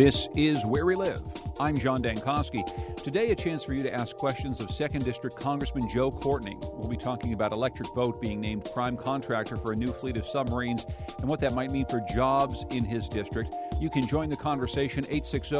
[0.00, 1.20] This is Where We Live.
[1.60, 2.64] I'm John Dankosky.
[2.96, 6.56] Today, a chance for you to ask questions of 2nd District Congressman Joe Courtney.
[6.72, 10.26] We'll be talking about Electric Boat being named prime contractor for a new fleet of
[10.26, 10.86] submarines
[11.18, 13.54] and what that might mean for jobs in his district.
[13.78, 15.54] You can join the conversation 860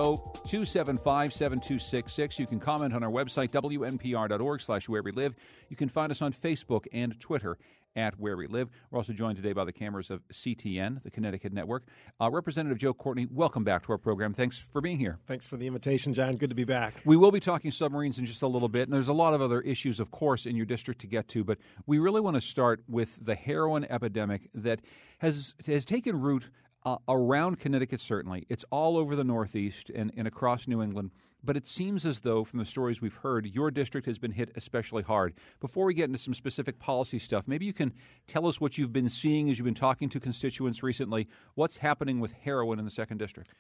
[0.49, 2.39] 275 7266.
[2.39, 5.35] You can comment on our website, wnpr.org slash where we live.
[5.69, 7.59] You can find us on Facebook and Twitter
[7.97, 8.69] at Where We Live.
[8.91, 11.85] We're also joined today by the cameras of CTN, the Connecticut Network.
[12.21, 14.33] Uh, Representative Joe Courtney, welcome back to our program.
[14.33, 15.19] Thanks for being here.
[15.27, 16.33] Thanks for the invitation, John.
[16.33, 16.95] Good to be back.
[17.05, 19.43] We will be talking submarines in just a little bit, and there's a lot of
[19.43, 22.41] other issues, of course, in your district to get to, but we really want to
[22.41, 24.81] start with the heroin epidemic that
[25.19, 26.51] has, has taken root
[26.85, 28.47] uh, around Connecticut, certainly.
[28.49, 31.11] It's all over the Northeast and, and across New England.
[31.43, 34.51] But it seems as though, from the stories we've heard, your district has been hit
[34.57, 35.35] especially hard.
[35.61, 37.93] Before we get into some specific policy stuff, maybe you can
[38.27, 41.29] tell us what you've been seeing as you've been talking to constituents recently.
[41.55, 43.53] What's happening with heroin in the second district?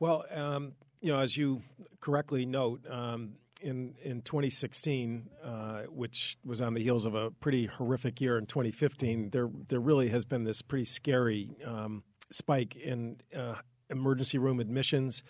[0.00, 1.62] Well, um, you know, as you
[2.00, 7.66] correctly note, um, in in 2016, uh, which was on the heels of a pretty
[7.66, 13.20] horrific year in 2015, there there really has been this pretty scary um, spike in
[13.36, 13.56] uh,
[13.90, 15.22] emergency room admissions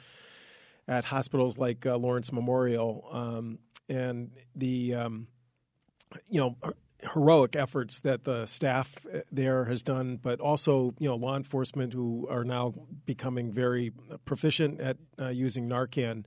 [0.88, 3.58] at hospitals like uh, Lawrence Memorial, um,
[3.88, 5.28] and the um,
[6.28, 6.56] you know
[7.12, 11.92] heroic efforts that the staff uh, there has done, but also you know law enforcement
[11.92, 13.92] who are now becoming very
[14.24, 16.24] proficient at uh, using Narcan.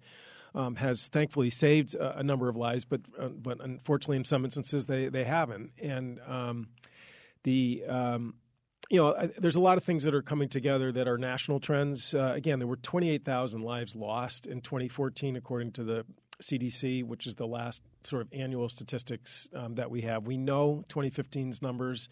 [0.54, 4.44] Um, has thankfully saved a, a, number of lives, but uh, but unfortunately, in some
[4.44, 5.72] instances, they they haven't.
[5.82, 6.68] And um,
[7.44, 8.34] the um,
[8.92, 12.14] you know, there's a lot of things that are coming together that are national trends.
[12.14, 16.06] Uh, again, there were 28,000 lives lost in 2014, according to the
[16.44, 20.28] CDC, which is the last sort of annual statistics um, that we have.
[20.28, 22.10] We know 2015's numbers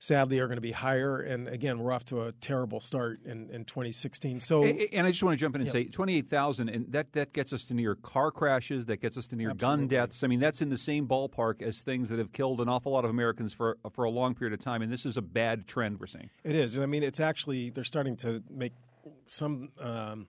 [0.00, 1.20] sadly are going to be higher.
[1.20, 4.40] And again, we're off to a terrible start in, in 2016.
[4.40, 5.72] So, and I just want to jump in and yeah.
[5.72, 9.36] say 28,000, and that, that gets us to near car crashes, that gets us to
[9.36, 9.82] near Absolutely.
[9.82, 10.22] gun deaths.
[10.22, 13.04] I mean, that's in the same ballpark as things that have killed an awful lot
[13.04, 14.82] of Americans for for a long period of time.
[14.82, 16.30] And this is a bad trend we're seeing.
[16.44, 18.72] It is, and I mean, it's actually they're starting to make
[19.26, 19.70] some.
[19.80, 20.28] Um,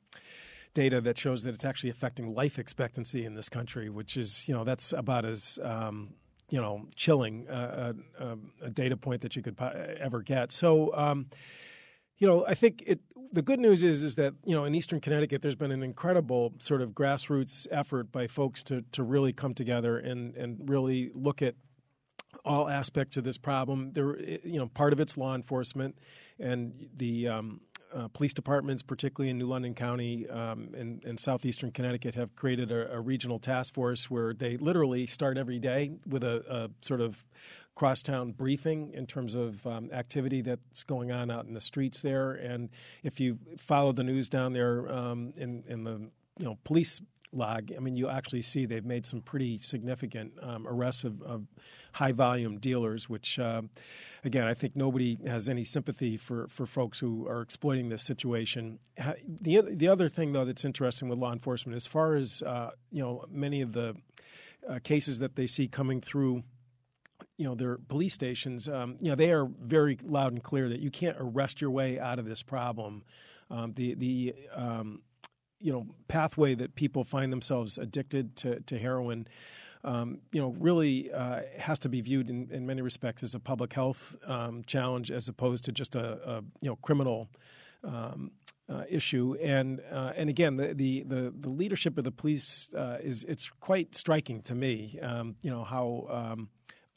[0.76, 4.54] data that shows that it's actually affecting life expectancy in this country, which is, you
[4.54, 6.14] know, that's about as um,
[6.50, 9.60] you know chilling uh, uh, a data point that you could
[10.00, 10.52] ever get.
[10.52, 10.96] So.
[10.96, 11.28] Um,
[12.20, 13.00] you know, I think it.
[13.32, 16.54] The good news is is that you know in Eastern Connecticut, there's been an incredible
[16.60, 21.42] sort of grassroots effort by folks to to really come together and and really look
[21.42, 21.56] at
[22.44, 23.94] all aspects of this problem.
[23.94, 25.98] There, you know, part of it's law enforcement,
[26.40, 27.62] and the um,
[27.94, 32.72] uh, police departments, particularly in New London County um, and, and, southeastern Connecticut, have created
[32.72, 37.02] a, a, regional task force where they literally start every day with a, a sort
[37.02, 37.24] of
[37.76, 42.34] crosstown briefing in terms of um, activity that's going on out in the streets there.
[42.34, 42.70] And
[43.04, 47.02] if you follow the news down there um, in, in the you know police
[47.32, 51.46] log, I mean, you actually see they've made some pretty significant um, arrests of, of,
[51.94, 53.64] high volume dealers, which, uh,
[54.24, 58.78] again, I think nobody has any sympathy for, for folks who are exploiting this situation.
[59.28, 63.02] The, the other thing, though, that's interesting with law enforcement, as far as, uh, you
[63.02, 63.96] know, many of the
[64.70, 66.44] uh, cases that they see coming through
[67.38, 70.80] you know their police stations um, you know they are very loud and clear that
[70.80, 73.04] you can't arrest your way out of this problem
[73.50, 75.02] um, the the um,
[75.60, 79.28] you know pathway that people find themselves addicted to, to heroin
[79.84, 83.40] um, you know really uh, has to be viewed in, in, many respects as a
[83.40, 87.30] public health um, challenge as opposed to just a, a you know criminal
[87.84, 88.32] um,
[88.70, 89.36] uh, issue.
[89.42, 93.50] And uh, and again the, the, the the leadership of the police uh, is it's
[93.60, 96.50] quite striking to me um, you know how um,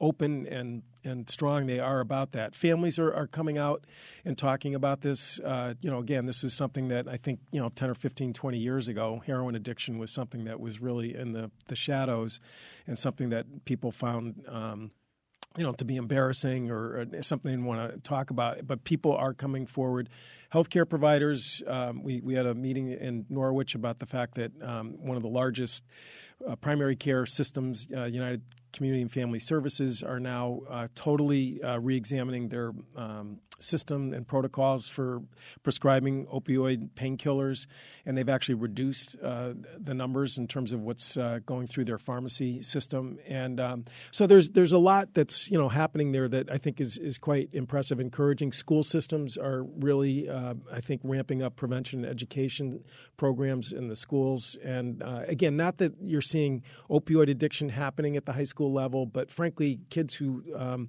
[0.03, 2.55] open and and strong they are about that.
[2.55, 3.85] Families are, are coming out
[4.25, 5.41] and talking about this.
[5.41, 8.33] Uh, you know, again, this is something that I think, you know, 10 or 15,
[8.33, 12.39] 20 years ago, heroin addiction was something that was really in the, the shadows
[12.87, 14.93] and something that people found, um,
[15.57, 18.65] you know, to be embarrassing or, or something they didn't want to talk about.
[18.65, 20.09] But people are coming forward.
[20.55, 24.95] Healthcare providers, um, we, we had a meeting in Norwich about the fact that um,
[25.01, 25.83] one of the largest
[26.47, 28.43] uh, primary care systems, uh, United
[28.73, 34.89] Community and Family Services are now uh, totally uh, re-examining their um, system and protocols
[34.89, 35.23] for
[35.63, 37.67] prescribing opioid painkillers,
[38.05, 41.99] and they've actually reduced uh, the numbers in terms of what's uh, going through their
[41.99, 43.19] pharmacy system.
[43.29, 46.81] And um, so there's there's a lot that's you know happening there that I think
[46.81, 48.53] is is quite impressive, encouraging.
[48.53, 52.85] School systems are really I think ramping up prevention and education
[53.17, 54.57] programs in the schools.
[54.65, 59.31] And again, not that you're seeing opioid addiction happening at the high school level, but
[59.31, 60.89] frankly, kids who um,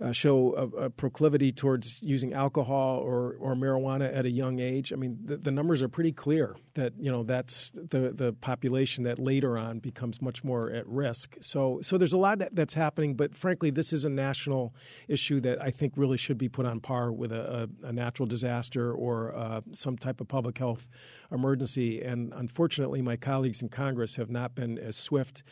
[0.00, 4.92] uh, show a, a, proclivity towards using alcohol or, or marijuana at a young age.
[4.92, 9.04] I mean, the, the, numbers are pretty clear that you know that's the the population
[9.04, 11.36] that later on becomes much more at risk.
[11.40, 14.74] So so there's a lot that, that's happening, but frankly, this is a national
[15.08, 18.26] issue that I think really should be put on par with a, a, a natural
[18.26, 20.88] disaster or uh, some type of public health
[21.30, 22.02] emergency.
[22.02, 25.42] And unfortunately, my colleagues in Congress have not been as swift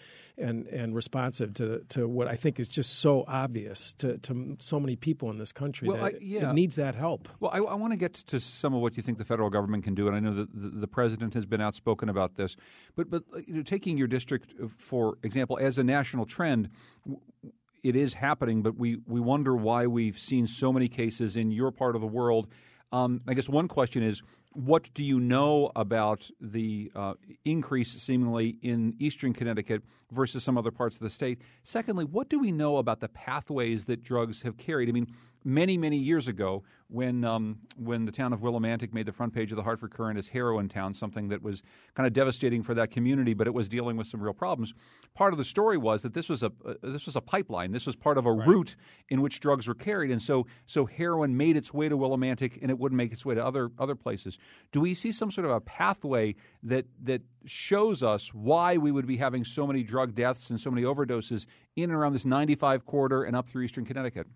[0.41, 4.81] and and responsive to to what I think is just so obvious to, to so
[4.81, 6.51] many people in this country well, that I, yeah.
[6.51, 7.29] it needs that help.
[7.39, 9.85] Well, I, I, want to get to some of what you think the federal government
[9.85, 12.57] can do, and I know that the, the president has been outspoken about this.
[12.97, 16.71] But but you know, taking your district for example as a national trend.
[17.83, 21.71] It is happening, but we, we wonder why we've seen so many cases in your
[21.71, 22.47] part of the world.
[22.93, 24.21] Um, I guess one question is
[24.52, 27.14] what do you know about the uh,
[27.44, 31.41] increase seemingly in eastern Connecticut versus some other parts of the state?
[31.62, 34.88] Secondly, what do we know about the pathways that drugs have carried?
[34.88, 35.06] I mean,
[35.45, 39.53] many, many years ago, when um, when the town of Willimantic made the front page
[39.53, 41.63] of the Hartford Courant as heroin town, something that was
[41.95, 44.75] kind of devastating for that community, but it was dealing with some real problems.
[45.15, 47.71] Part of the story was that this was a uh, this was a pipeline.
[47.71, 48.47] This was part of a right.
[48.47, 48.77] route
[49.09, 52.71] in which drugs were carried, and so so heroin made its way to Willimantic, and
[52.71, 54.39] it wouldn't make its way to other other places.
[54.73, 56.35] Do we see some sort of a pathway
[56.65, 60.71] that that shows us why we would be having so many drug deaths and so
[60.71, 61.47] many overdoses
[61.77, 64.27] in and around this 95 corridor and up through eastern Connecticut?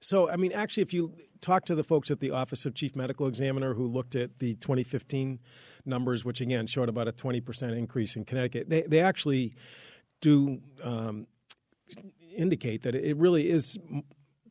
[0.00, 2.96] So, I mean, actually, if you talk to the folks at the Office of Chief
[2.96, 5.38] Medical Examiner who looked at the 2015
[5.84, 9.54] numbers, which again showed about a 20% increase in Connecticut, they, they actually
[10.20, 11.26] do um,
[12.34, 13.78] indicate that it really is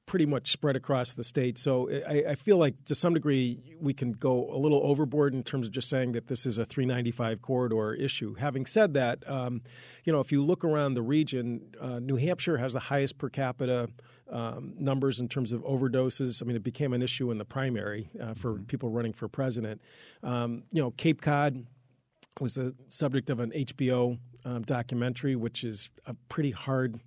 [0.06, 1.56] pretty much spread across the state.
[1.60, 5.44] So I, I, feel like to some degree we can go a little overboard in
[5.44, 8.34] terms of just saying that this is a 395 corridor issue.
[8.34, 9.62] Having said that, um,
[10.06, 13.30] you know, if you look around the region, uh, New Hampshire has the highest per
[13.30, 13.88] capita
[14.32, 16.42] um, numbers in terms of overdoses.
[16.42, 18.64] I mean, it became an issue in the primary uh, for mm-hmm.
[18.64, 19.82] people running for president.
[20.24, 21.66] Um, you know, Cape Cod
[22.40, 27.00] was the subject of an HBO um, documentary, which is a pretty hard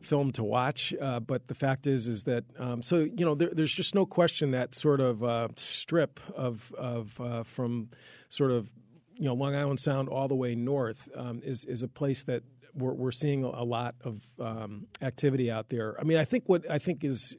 [0.00, 0.94] film to watch.
[1.00, 4.06] Uh, but the fact is, is that um, so you know there, there's just no
[4.06, 7.88] question that sort of uh, strip of of uh, from
[8.28, 8.70] sort of
[9.14, 12.42] you know Long Island Sound all the way north um, is is a place that
[12.74, 15.96] we're, we're seeing a lot of um, activity out there.
[16.00, 17.36] I mean, I think what I think is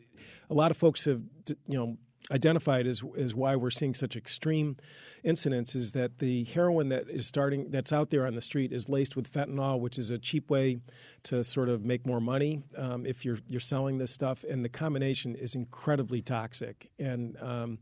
[0.50, 1.22] a lot of folks have
[1.68, 1.98] you know
[2.32, 4.78] identified as is why we're seeing such extreme
[5.24, 8.88] incidents is that the heroin that is starting that's out there on the street is
[8.88, 10.80] laced with fentanyl, which is a cheap way
[11.24, 14.70] to sort of make more money um, if you're you're selling this stuff, and the
[14.70, 17.80] combination is incredibly toxic, and um,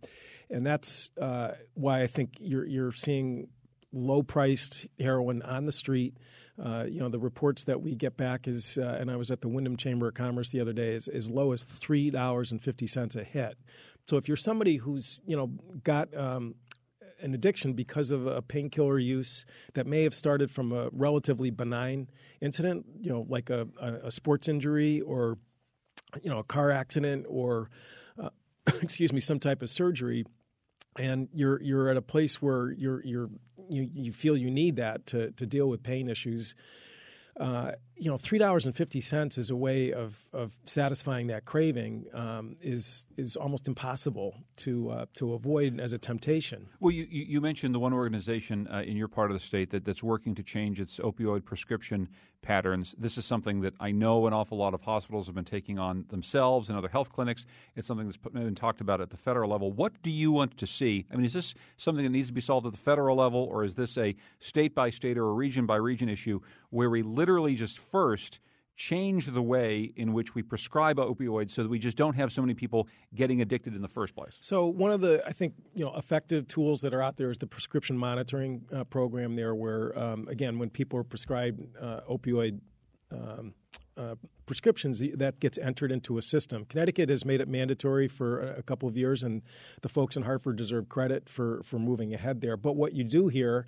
[0.50, 3.48] and that's uh, why I think you're you're seeing
[3.94, 6.18] low priced heroin on the street.
[6.64, 9.42] Uh, you know, the reports that we get back is, uh, and I was at
[9.42, 12.62] the Windham Chamber of Commerce the other day, is as low as three dollars and
[12.62, 13.58] fifty cents a hit.
[14.08, 15.48] So if you're somebody who's you know
[15.84, 16.56] got um,
[17.22, 22.10] an addiction because of a painkiller use that may have started from a relatively benign
[22.42, 23.68] incident, you know, like a,
[24.04, 25.38] a sports injury or
[26.22, 27.70] you know a car accident or
[28.22, 28.30] uh,
[28.82, 30.26] excuse me some type of surgery
[30.98, 33.30] and you're you're at a place where you're you're
[33.72, 36.56] you, you feel you need that to to deal with pain issues
[37.40, 41.45] uh, you know, three dollars and fifty cents is a way of, of satisfying that
[41.45, 46.65] craving um, is is almost impossible to uh, to avoid as a temptation.
[46.80, 49.86] Well, you, you mentioned the one organization uh, in your part of the state that,
[49.86, 52.10] that's working to change its opioid prescription
[52.41, 52.96] patterns.
[52.98, 56.05] This is something that I know an awful lot of hospitals have been taking on
[56.10, 57.46] themselves and other health clinics.
[57.75, 59.72] It's something that's been talked about at the federal level.
[59.72, 61.05] What do you want to see?
[61.12, 63.63] I mean, is this something that needs to be solved at the federal level, or
[63.63, 66.39] is this a state by state or a region by region issue
[66.72, 68.39] where we literally just first
[68.75, 72.41] change the way in which we prescribe opioids so that we just don't have so
[72.41, 74.38] many people getting addicted in the first place.
[74.41, 77.38] So one of the I think you know effective tools that are out there is
[77.38, 82.60] the prescription monitoring uh, program there where um, again when people are prescribed uh, opioid
[83.12, 83.53] um,
[83.98, 86.65] uh, prescriptions that gets entered into a system.
[86.65, 89.43] Connecticut has made it mandatory for a couple of years, and
[89.81, 92.57] the folks in Hartford deserve credit for for moving ahead there.
[92.57, 93.67] But what you do here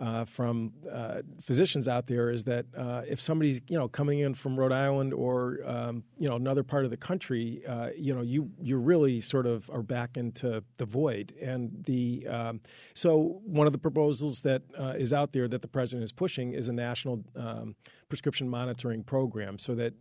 [0.00, 4.34] uh, from uh, physicians out there is that uh, if somebody's you know coming in
[4.34, 8.22] from Rhode Island or um, you know another part of the country, uh, you know
[8.22, 11.34] you you really sort of are back into the void.
[11.40, 12.60] And the um,
[12.94, 16.52] so one of the proposals that uh, is out there that the president is pushing
[16.52, 17.74] is a national um,
[18.08, 19.94] prescription monitoring program, so that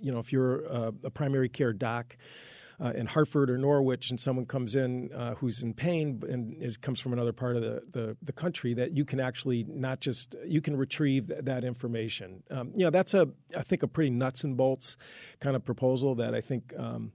[0.00, 2.16] you know if you're a, a primary care doc
[2.82, 6.76] uh, in Hartford or Norwich and someone comes in uh, who's in pain and is,
[6.76, 10.34] comes from another part of the, the, the, country, that you can actually not just
[10.46, 12.42] you can retrieve th- that information.
[12.50, 14.96] Um, you know, that's a I think a pretty nuts and bolts
[15.40, 17.12] kind of proposal that I think um,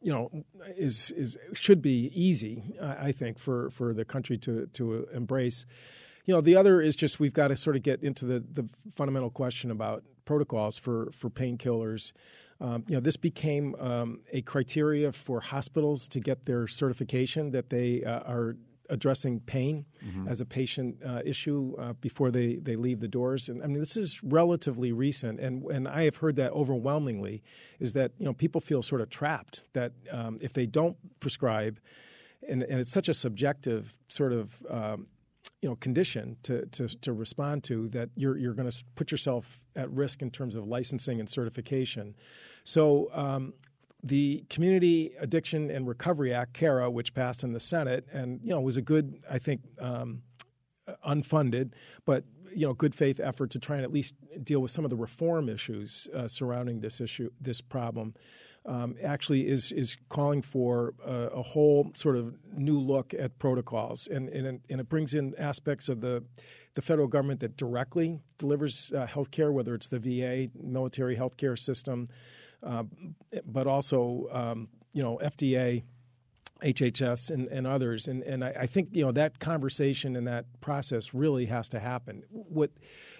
[0.00, 0.30] you know,
[0.76, 2.74] is is should be easy.
[2.80, 5.66] I think for for the country to to embrace.
[6.24, 8.68] You know, the other is just we've got to sort of get into the the
[8.92, 12.12] fundamental question about protocols for for painkillers.
[12.60, 17.70] Um, you know, this became um, a criteria for hospitals to get their certification that
[17.70, 18.56] they uh, are
[18.90, 20.28] addressing pain mm-hmm.
[20.28, 23.48] as a patient uh, issue uh, before they, they leave the doors.
[23.48, 27.42] And I mean, this is relatively recent, and and I have heard that overwhelmingly
[27.78, 31.80] is that you know people feel sort of trapped that um, if they don't prescribe,
[32.46, 35.06] and, and it's such a subjective sort of um,
[35.62, 39.62] you know condition to, to, to respond to that you're you're going to put yourself
[39.76, 42.14] at risk in terms of licensing and certification.
[42.64, 43.54] So um,
[44.02, 48.60] the Community Addiction and Recovery Act, CARA, which passed in the Senate, and you know
[48.60, 50.22] was a good, I think, um,
[51.06, 51.72] unfunded,
[52.04, 52.24] but
[52.54, 54.96] you know, good faith effort to try and at least deal with some of the
[54.96, 58.14] reform issues uh, surrounding this issue, this problem.
[58.66, 64.06] Um, actually, is is calling for a, a, whole sort of new look at protocols,
[64.06, 66.24] and and, and it brings in aspects of the
[66.74, 71.38] the federal government that directly delivers uh, health care, whether it's the VA, military health
[71.38, 72.10] care system,
[72.62, 72.84] uh,
[73.46, 75.84] but also um, you know FDA.
[76.62, 80.44] HHS and, and others, and and I, I, think you know that conversation and that
[80.60, 82.22] process really has to happen.
[82.28, 82.70] What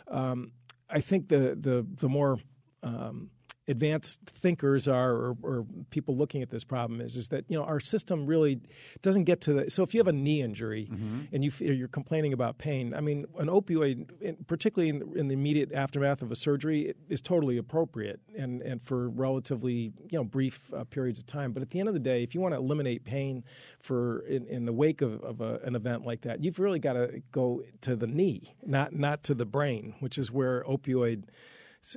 [0.08, 0.52] um,
[0.90, 2.38] I think the the the more
[2.82, 3.30] um,
[3.70, 7.64] advanced thinkers are or, or, people looking at this problem is is that you know
[7.64, 8.60] our system really
[9.02, 11.20] doesn't get to the so if you have a knee injury mm-hmm.
[11.32, 15.34] and you you're complaining about pain I mean an opioid particularly in the, in the,
[15.34, 20.70] immediate aftermath of a surgery is totally appropriate and and for relatively you know brief
[20.74, 22.58] uh, periods of time but at the end of the day if you want to
[22.58, 23.44] eliminate pain
[23.78, 26.94] for in, in the wake of, of a, an event like that you've really got
[26.94, 31.24] to go to the knee not not to the brain which is where opioid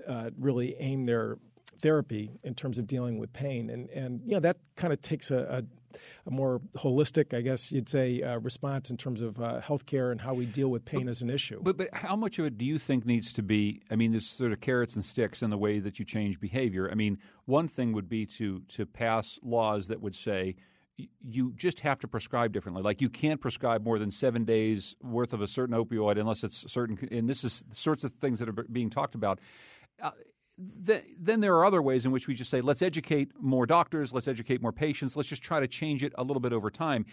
[0.08, 1.38] uh, really aim their
[1.80, 5.32] therapy in terms of dealing with pain, and and you know that kind of takes
[5.32, 9.62] a, a, a, more holistic, I guess you'd say, uh, response in terms of uh,
[9.62, 11.60] healthcare and how we deal with pain but, as an issue.
[11.62, 13.82] But but how much of it do you think needs to be?
[13.92, 16.90] I mean, there's sort of carrots and sticks in the way that you change behavior.
[16.92, 20.56] I mean, one thing would be to to pass laws that would say
[21.22, 22.84] you just have to prescribe differently.
[22.84, 26.72] Like you can't prescribe more than seven days worth of a certain opioid unless it's
[26.72, 26.98] certain.
[27.12, 29.40] And this is sorts of things that are being talked about.
[30.02, 30.12] Uh,
[30.58, 34.14] the, then there are other ways in which we just say, let's educate more doctors,
[34.14, 37.06] let's educate more patients, let's just try to change it a little bit over time.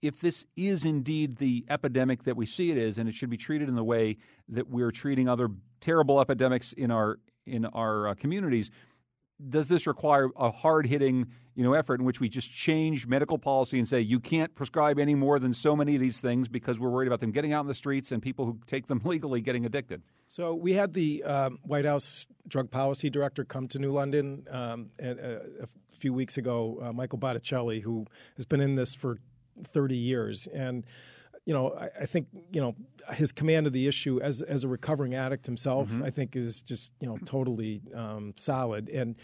[0.00, 3.36] If this is indeed the epidemic that we see it is, and it should be
[3.36, 4.16] treated in the way
[4.48, 8.70] that we're treating other terrible epidemics in our in our uh, communities,
[9.48, 13.38] does this require a hard hitting you know effort in which we just change medical
[13.38, 16.78] policy and say you can't prescribe any more than so many of these things because
[16.78, 19.40] we're worried about them getting out in the streets and people who take them legally
[19.40, 20.02] getting addicted?
[20.28, 24.90] So we had the um, White House drug policy director come to New London um,
[25.00, 25.66] a,
[25.98, 28.04] few weeks ago, uh, Michael Botticelli, who
[28.36, 29.18] has been in this for
[29.64, 30.84] 30 years, and
[31.46, 32.74] you know, I, I, think you know
[33.14, 36.02] his command of the issue as as a recovering addict himself, mm-hmm.
[36.02, 39.16] I think is just you know totally um, solid and.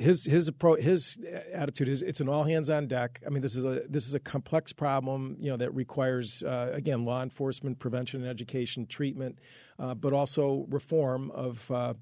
[0.00, 1.18] His his approach his
[1.52, 3.20] attitude is it's an all hands on deck.
[3.26, 6.70] I mean this is a this is a complex problem you know that requires uh,
[6.72, 9.40] again law enforcement, prevention and education, treatment,
[9.76, 11.94] uh, but also reform of uh,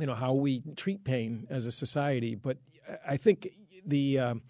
[0.00, 2.34] you know how we treat pain as a society.
[2.34, 2.56] But
[3.06, 3.48] I think
[3.84, 4.42] the um,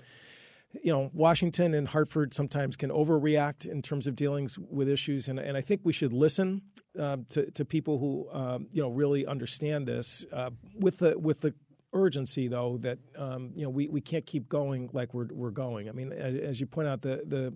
[0.82, 5.38] you know, Washington and Hartford sometimes can overreact in terms of dealings with issues, and,
[5.38, 6.62] and I think we should listen
[6.98, 11.40] uh, to, to people who um, you know really understand this uh, with the with
[11.40, 11.54] the
[11.94, 15.88] urgency though that um, you know we, we can't keep going like we're we're going.
[15.88, 17.54] I mean, as you point out, the the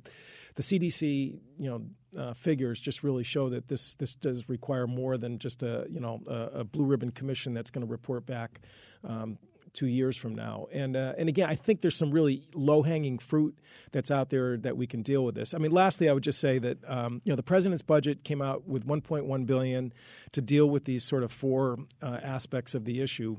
[0.54, 1.82] the CDC you know
[2.20, 6.00] uh, figures just really show that this this does require more than just a you
[6.00, 8.60] know a, a blue ribbon commission that's going to report back
[9.04, 9.38] um,
[9.72, 10.66] two years from now.
[10.72, 13.58] And uh, and again, I think there's some really low hanging fruit
[13.90, 15.54] that's out there that we can deal with this.
[15.54, 18.42] I mean, lastly, I would just say that um, you know the president's budget came
[18.42, 19.92] out with 1.1 billion
[20.32, 23.38] to deal with these sort of four uh, aspects of the issue.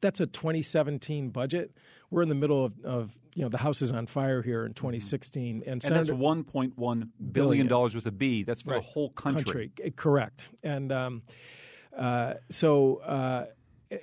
[0.00, 1.72] That's a 2017 budget.
[2.10, 4.74] We're in the middle of, of you know the house is on fire here in
[4.74, 5.70] 2016, mm-hmm.
[5.70, 8.42] and, and that's 1.1 billion dollars with a B.
[8.42, 8.82] That's for right.
[8.82, 9.70] the whole country.
[9.76, 9.92] country.
[9.96, 10.50] Correct.
[10.62, 11.22] And um,
[11.96, 13.46] uh, so uh,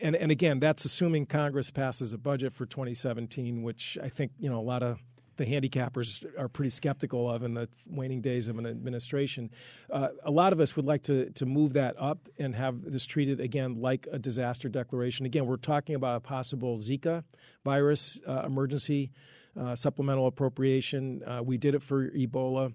[0.01, 4.49] and and again, that's assuming Congress passes a budget for 2017, which I think you
[4.49, 4.99] know a lot of
[5.37, 9.51] the handicappers are pretty skeptical of in the waning days of an administration.
[9.91, 13.05] Uh, a lot of us would like to to move that up and have this
[13.05, 15.25] treated again like a disaster declaration.
[15.25, 17.23] Again, we're talking about a possible Zika
[17.63, 19.11] virus uh, emergency
[19.59, 21.23] uh, supplemental appropriation.
[21.23, 22.73] Uh, we did it for Ebola.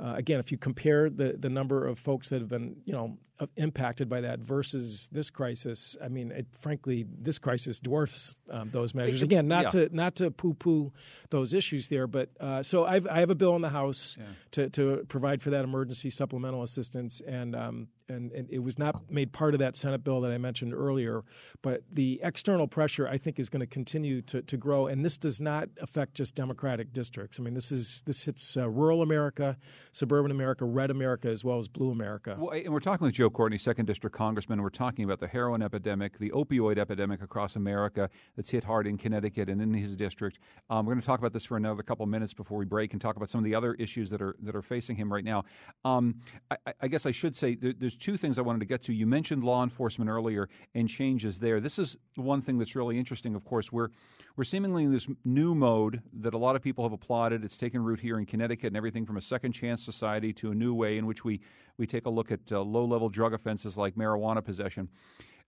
[0.00, 3.18] uh, again, if you compare the, the number of folks that have been, you know,
[3.56, 8.94] impacted by that versus this crisis, I mean, it, frankly, this crisis dwarfs um, those
[8.94, 9.22] measures.
[9.22, 9.86] Again, not yeah.
[9.86, 10.92] to not to poo poo
[11.30, 14.26] those issues there, but uh, so I've, I have a bill in the House yeah.
[14.52, 19.10] to, to provide for that emergency supplemental assistance, and um, and, and, it was not
[19.10, 21.22] made part of that Senate bill that I mentioned earlier.
[21.62, 25.16] But the external pressure, I think, is going to continue to, to grow, and this
[25.16, 27.38] does not affect just Democratic districts.
[27.38, 29.56] I mean, this is this hits uh, rural America,
[29.92, 32.36] suburban America, red America, as well as blue America.
[32.38, 34.62] Well, and we're talking with Joe Courtney, second district congressman.
[34.62, 38.98] We're talking about the heroin epidemic, the opioid epidemic across America that's hit hard in
[38.98, 40.38] Connecticut and in his district.
[40.68, 43.00] Um, we're going to talk about this for another couple minutes before we break and
[43.00, 45.44] talk about some of the other issues that are that are facing him right now.
[45.84, 46.16] Um,
[46.50, 48.92] I, I, guess I should say there, there's two things I wanted to get to.
[48.92, 51.60] You mentioned law enforcement earlier and changes there.
[51.60, 53.34] This is one thing that's really interesting.
[53.34, 53.88] Of course, we're
[54.36, 57.44] we're seemingly in this new mode that a lot of people have applauded.
[57.44, 60.54] It's taken root here in Connecticut and everything from a second chance society to a
[60.54, 61.40] new way in which we
[61.78, 64.88] we take a look at uh, low level drug offenses like marijuana possession.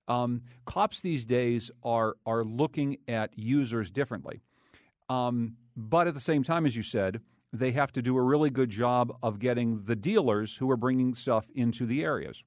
[0.09, 4.41] Um, cops these days are are looking at users differently,
[5.09, 7.21] um, but at the same time, as you said,
[7.53, 11.15] they have to do a really good job of getting the dealers who are bringing
[11.15, 12.43] stuff into the areas.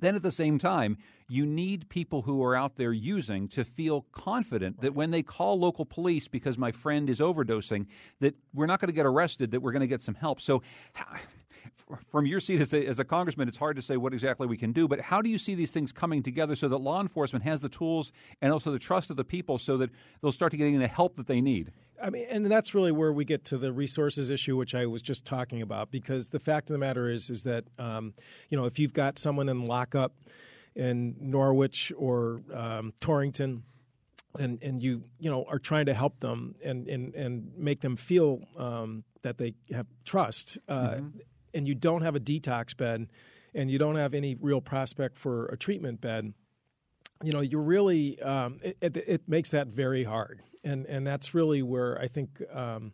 [0.00, 4.06] Then at the same time, you need people who are out there using to feel
[4.12, 7.86] confident that when they call local police because my friend is overdosing,
[8.20, 10.40] that we're not going to get arrested, that we're going to get some help.
[10.40, 10.62] So,
[12.06, 14.56] from your seat as a, as a congressman, it's hard to say what exactly we
[14.56, 17.44] can do, but how do you see these things coming together so that law enforcement
[17.44, 19.90] has the tools and also the trust of the people so that
[20.20, 21.72] they'll start to getting the help that they need?
[22.02, 25.02] I mean, and that's really where we get to the resources issue, which I was
[25.02, 25.90] just talking about.
[25.90, 28.14] Because the fact of the matter is, is that um,
[28.48, 30.12] you know, if you've got someone in lockup
[30.74, 33.62] in Norwich or um, Torrington,
[34.38, 37.96] and and you you know are trying to help them and and and make them
[37.96, 41.18] feel um, that they have trust, uh, mm-hmm.
[41.54, 43.08] And you don't have a detox bed,
[43.54, 46.34] and you don't have any real prospect for a treatment bed
[47.22, 51.34] you know, you're really um, it, it, it, makes that very hard, and and that's
[51.34, 52.92] really where I think um,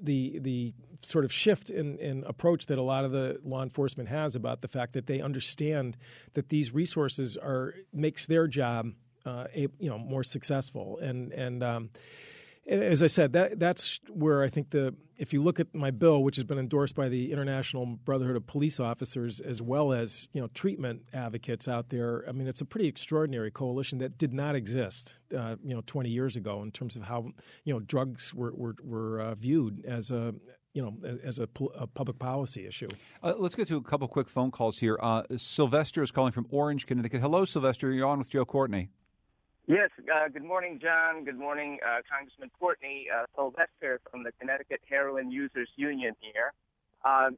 [0.00, 4.08] the the sort of shift in, in approach that a lot of the law enforcement
[4.08, 5.96] has about the fact that they understand
[6.34, 8.92] that these resources are makes their job
[9.26, 11.90] uh, a, you know more successful, and and um,
[12.68, 16.22] as I said, that that's where I think the if you look at my bill,
[16.22, 20.40] which has been endorsed by the International Brotherhood of Police Officers as well as you
[20.40, 24.54] know treatment advocates out there, I mean it's a pretty extraordinary coalition that did not
[24.54, 27.32] exist uh, you know 20 years ago in terms of how
[27.64, 30.34] you know drugs were were, were uh, viewed as a
[30.74, 32.88] you know, as a, a public policy issue.
[33.22, 34.96] Uh, let's get to a couple quick phone calls here.
[35.02, 37.20] Uh, Sylvester is calling from Orange, Connecticut.
[37.20, 37.90] Hello, Sylvester.
[37.90, 38.90] You're on with Joe Courtney.
[39.68, 39.90] Yes.
[39.98, 41.24] Uh, good morning, John.
[41.24, 43.06] Good morning, uh, Congressman Courtney.
[43.14, 46.54] Uh, Sylvester from the Connecticut Heroin Users Union here.
[47.04, 47.32] Uh,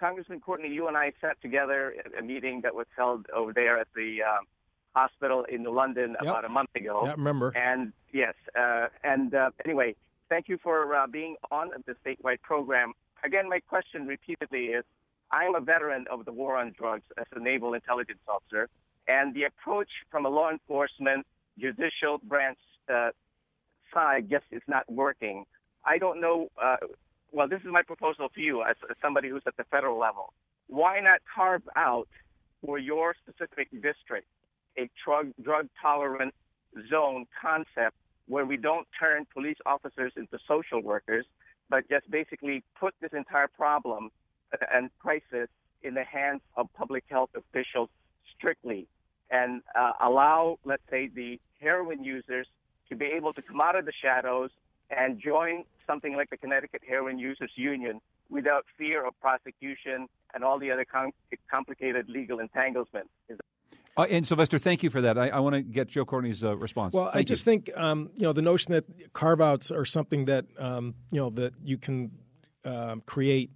[0.00, 3.78] Congressman Courtney, you and I sat together at a meeting that was held over there
[3.78, 4.46] at the um,
[4.94, 6.22] hospital in London yep.
[6.22, 7.02] about a month ago.
[7.04, 7.50] Yeah, remember.
[7.54, 9.94] And yes, uh, and uh, anyway,
[10.30, 12.94] thank you for uh, being on the statewide program.
[13.24, 14.84] Again, my question repeatedly is,
[15.30, 18.70] I'm a veteran of the war on drugs as a naval intelligence officer,
[19.06, 21.26] and the approach from a law enforcement
[21.58, 22.58] judicial branch
[22.92, 23.10] uh,
[23.92, 25.44] side just is not working.
[25.84, 26.48] I don't know.
[26.62, 26.76] Uh,
[27.32, 30.32] well, this is my proposal to you as, as somebody who's at the federal level.
[30.68, 32.08] Why not carve out
[32.64, 34.26] for your specific district
[34.78, 36.34] a drug drug tolerant
[36.90, 41.26] zone concept where we don't turn police officers into social workers,
[41.68, 44.10] but just basically put this entire problem
[44.72, 45.48] and crisis
[45.82, 47.88] in the hands of public health officials
[48.36, 48.86] strictly
[49.32, 52.46] and uh, allow, let's say, the heroin users
[52.88, 54.50] to be able to come out of the shadows
[54.90, 60.58] and join something like the Connecticut Heroin Users Union without fear of prosecution and all
[60.58, 61.12] the other com-
[61.50, 63.10] complicated legal entanglements.
[63.96, 65.18] Uh, and Sylvester, thank you for that.
[65.18, 66.94] I, I want to get Joe Courtney's uh, response.
[66.94, 67.52] Well, thank I just you.
[67.52, 71.30] think um, you know the notion that carve outs are something that um, you know
[71.30, 72.10] that you can
[72.64, 73.50] um, create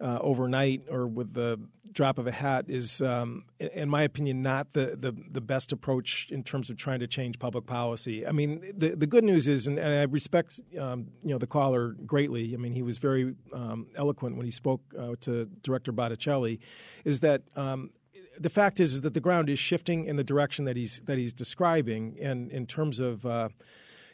[0.00, 1.60] uh, overnight or with the
[1.96, 6.28] drop of a hat is, um, in my opinion, not the, the, the, best approach
[6.30, 8.26] in terms of trying to change public policy.
[8.26, 11.46] I mean, the, the good news is, and, and I respect um, you know the
[11.46, 12.52] caller greatly.
[12.52, 16.60] I mean, he was very um, eloquent when he spoke uh, to Director Botticelli.
[17.04, 17.90] Is that um,
[18.38, 21.16] the fact is, is that the ground is shifting in the direction that he's that
[21.16, 23.48] he's describing, and in terms of uh,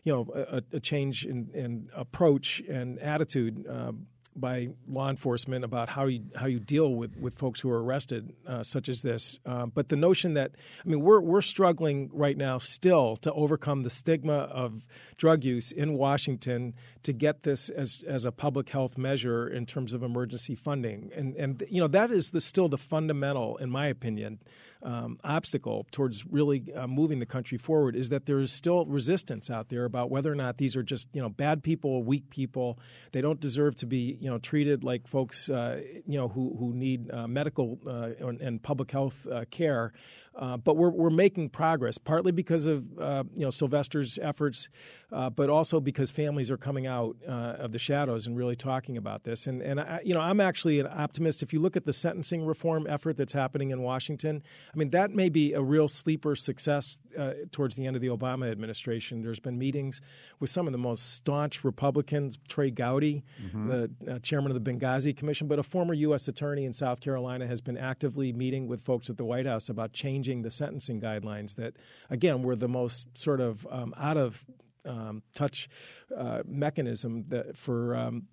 [0.04, 3.66] you know a, a change in, in, approach and attitude.
[3.68, 3.92] Uh,
[4.34, 8.32] by law enforcement about how you how you deal with, with folks who are arrested,
[8.46, 9.38] uh, such as this.
[9.44, 10.52] Um, but the notion that
[10.84, 15.72] I mean, we're we're struggling right now still to overcome the stigma of drug use
[15.72, 20.54] in Washington to get this as as a public health measure in terms of emergency
[20.54, 24.38] funding, and and you know that is the still the fundamental, in my opinion
[24.82, 29.50] um, obstacle towards really uh, moving the country forward is that there is still resistance
[29.50, 32.78] out there about whether or not these are just you know bad people, weak people.
[33.12, 36.72] They don't deserve to be you know treated like folks uh, you know who who
[36.72, 39.92] need uh, medical uh, and, and, public health uh, care.
[40.34, 44.70] Uh, but we're, we're making progress, partly because of uh, you know Sylvester's efforts,
[45.12, 48.96] uh, but also because families are coming out uh, of the shadows and really talking
[48.96, 49.46] about this.
[49.46, 51.42] And and I, you know I'm actually an optimist.
[51.42, 54.42] If you look at the sentencing reform effort that's happening in Washington,
[54.74, 58.08] I mean that may be a real sleeper success uh, towards the end of the
[58.08, 59.22] Obama administration.
[59.22, 60.00] There's been meetings
[60.40, 63.68] with some of the most staunch Republicans, Trey Gowdy, mm-hmm.
[63.68, 66.26] the chairman of the Benghazi Commission, but a former U.S.
[66.26, 69.92] attorney in South Carolina has been actively meeting with folks at the White House about
[69.92, 71.74] changing changing the sentencing guidelines that,
[72.08, 74.44] again, were the most sort of um, out of
[74.84, 75.68] um, touch
[76.16, 78.26] uh, mechanism that for um,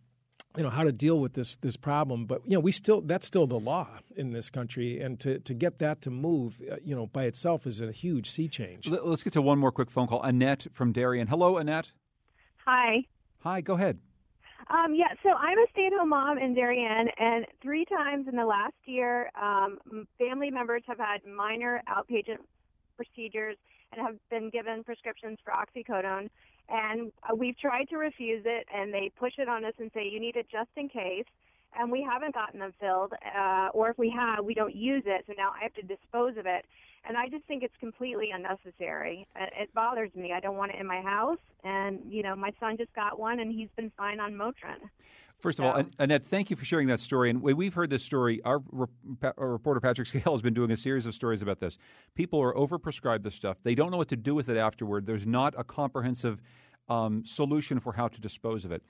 [0.57, 2.25] you know how to deal with this this problem.
[2.25, 5.53] But you know we still that's still the law in this country, and to to
[5.53, 8.87] get that to move, uh, you know, by itself is a huge sea change.
[8.87, 10.21] Let's get to one more quick phone call.
[10.21, 11.27] Annette from Darien.
[11.27, 11.91] Hello, Annette.
[12.65, 13.05] Hi.
[13.39, 13.61] Hi.
[13.61, 13.99] Go ahead.
[14.67, 18.75] Um, yeah, so I'm a stay-at-home mom in Darien, and three times in the last
[18.85, 19.79] year, um,
[20.17, 22.37] family members have had minor outpatient
[22.97, 23.55] procedures
[23.91, 26.29] and have been given prescriptions for oxycodone.
[26.67, 30.07] And uh, we've tried to refuse it, and they push it on us and say
[30.07, 31.25] you need it just in case.
[31.77, 35.23] And we haven't gotten them filled, uh, or if we have, we don't use it.
[35.27, 36.65] So now I have to dispose of it
[37.07, 39.27] and I just think it's completely unnecessary.
[39.35, 40.33] It bothers me.
[40.33, 43.39] I don't want it in my house, and you know, my son just got one,
[43.39, 44.89] and he's been fine on Motrin.
[45.39, 45.71] First of so.
[45.71, 47.29] all, Annette, thank you for sharing that story.
[47.29, 48.41] And we've heard this story.
[48.43, 48.61] Our,
[49.37, 51.77] our, reporter Patrick Skahill has been doing a series of stories about this.
[52.13, 53.57] People are overprescribed this stuff.
[53.63, 55.05] They don't know what to do with it afterward.
[55.05, 56.41] There's not a comprehensive
[56.89, 58.83] um, solution for how to dispose of it.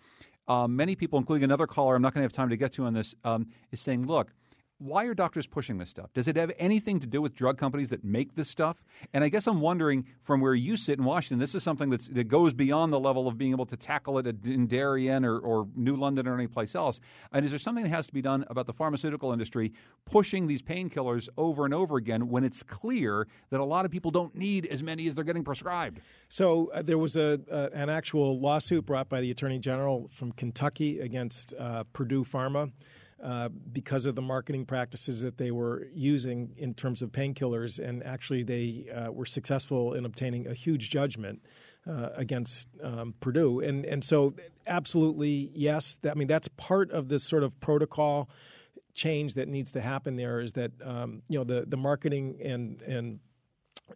[0.47, 2.85] Um, many people, including another caller, I'm not going to have time to get to
[2.85, 4.33] on this, um, is saying, look,
[4.79, 6.11] why are doctors pushing this stuff?
[6.13, 8.81] Does it have anything to do with drug companies that make this stuff?
[9.13, 12.07] And I guess I'm wondering from where you sit in Washington, this is something that's,
[12.07, 15.67] that goes beyond the level of being able to tackle it in Darien or, or
[15.75, 17.01] New London or anyplace else.
[17.33, 19.73] And is there something that has to be done about the pharmaceutical industry
[20.05, 24.11] pushing these painkillers over and over again when it's clear that a lot of people
[24.11, 25.99] don't need as many as they're getting prescribed?
[26.29, 30.31] So uh, there was a, uh, an actual lawsuit brought by the Attorney General from
[30.31, 32.71] Kentucky against uh, Purdue Pharma.
[33.21, 37.77] Uh, because of the marketing practices that they were using in terms of painkillers.
[37.77, 41.41] And actually, they uh, were successful in obtaining a huge judgment.
[41.87, 44.33] Uh, against um, Purdue, and and so
[44.67, 45.97] absolutely yes.
[46.01, 48.29] That, I mean that's part of this sort of protocol
[48.93, 50.17] change that needs to happen.
[50.17, 53.19] There is that um, you know the the marketing and and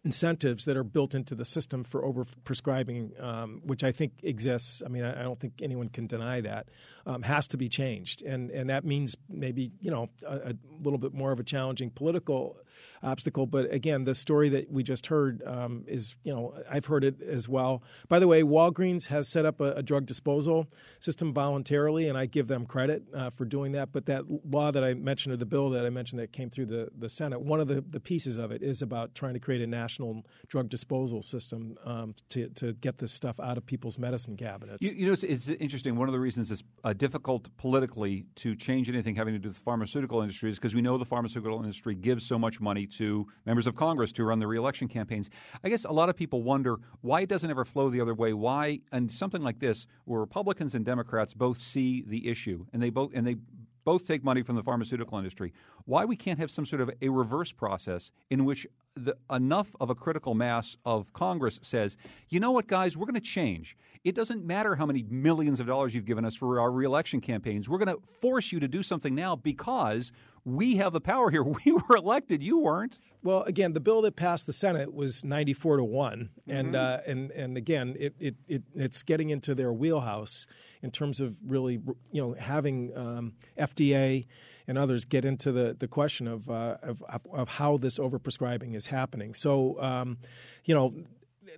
[0.04, 4.82] incentives that are built into the system for over prescribing, um, which I think exists.
[4.84, 6.68] I mean, I, I, don't think anyone can deny that.
[7.06, 10.98] Um, has to be changed, and and that means maybe you know a, a, little
[10.98, 12.56] bit more of a challenging political
[13.02, 13.46] obstacle.
[13.46, 17.22] But again, the story that we just heard um, is, you know, I've heard it
[17.22, 17.82] as well.
[18.08, 20.68] By the way, Walgreens has set up a, a drug disposal
[21.00, 23.92] system voluntarily, and I give them credit uh, for doing that.
[23.92, 26.66] But that law that I mentioned, or the bill that I mentioned that came through
[26.66, 29.60] the, the Senate, one of the, the pieces of it is about trying to create
[29.60, 34.36] a national drug disposal system um, to, to get this stuff out of people's medicine
[34.36, 34.82] cabinets.
[34.82, 35.96] You, you know, it's, it's, interesting.
[35.96, 39.56] One of the reasons it's uh, difficult politically to change anything having to do with
[39.56, 43.28] the pharmaceutical industry is because we know the pharmaceutical industry gives so much money to
[43.46, 45.30] members of Congress to run the reelection campaigns.
[45.62, 48.32] I guess a lot of people wonder why it doesn't ever flow the other way.
[48.32, 52.90] Why, and something like this, where Republicans and Democrats both see the issue and they
[52.90, 53.36] both and they
[53.84, 55.52] both take money from the pharmaceutical industry.
[55.84, 59.90] Why we can't have some sort of a reverse process in which the, enough of
[59.90, 61.96] a critical mass of Congress says,
[62.28, 63.76] you know what, guys, we're going to change.
[64.04, 67.68] It doesn't matter how many millions of dollars you've given us for our reelection campaigns.
[67.68, 70.12] We're going to force you to do something now because
[70.44, 71.42] we have the power here.
[71.64, 72.42] We were elected.
[72.42, 72.98] You weren't.
[73.22, 76.76] Well, again, the bill that passed the Senate was ninety-four to one, and mm-hmm.
[76.76, 80.46] uh, and and again, it, it, it it's getting into their wheelhouse
[80.82, 81.80] in terms of really,
[82.12, 84.26] you know, having um, FDA
[84.66, 88.86] and others get into the, the question of, uh, of, of how this overprescribing is
[88.86, 89.34] happening.
[89.34, 90.18] So, um,
[90.64, 90.94] you know,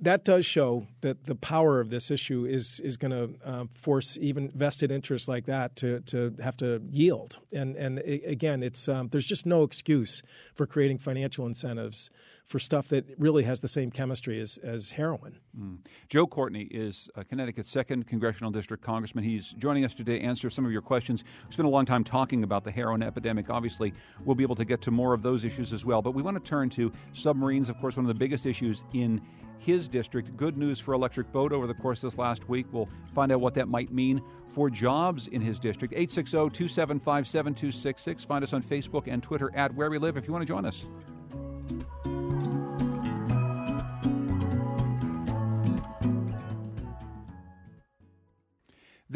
[0.01, 4.19] that does show that the power of this issue is is going to uh, force
[4.21, 7.39] even vested interests like that to to have to yield.
[7.53, 10.23] And and again, it's um, there's just no excuse
[10.55, 12.11] for creating financial incentives
[12.47, 15.41] for stuff that really has the same chemistry as, as heroin.
[15.59, 15.79] Mm.
[16.09, 19.25] Joe Courtney is Connecticut's second congressional district congressman.
[19.25, 21.25] He's joining us today to answer some of your questions.
[21.47, 23.51] We spent a long time talking about the heroin epidemic.
[23.51, 23.93] Obviously,
[24.25, 26.01] we'll be able to get to more of those issues as well.
[26.01, 29.21] But we want to turn to submarines, of course, one of the biggest issues in
[29.59, 30.37] his district.
[30.37, 32.67] Good news for Electric Boat over the course of this last week.
[32.71, 35.95] We'll find out what that might mean for jobs in his district.
[35.95, 38.23] 860 275 7266.
[38.23, 40.65] Find us on Facebook and Twitter at Where We Live if you want to join
[40.65, 40.87] us.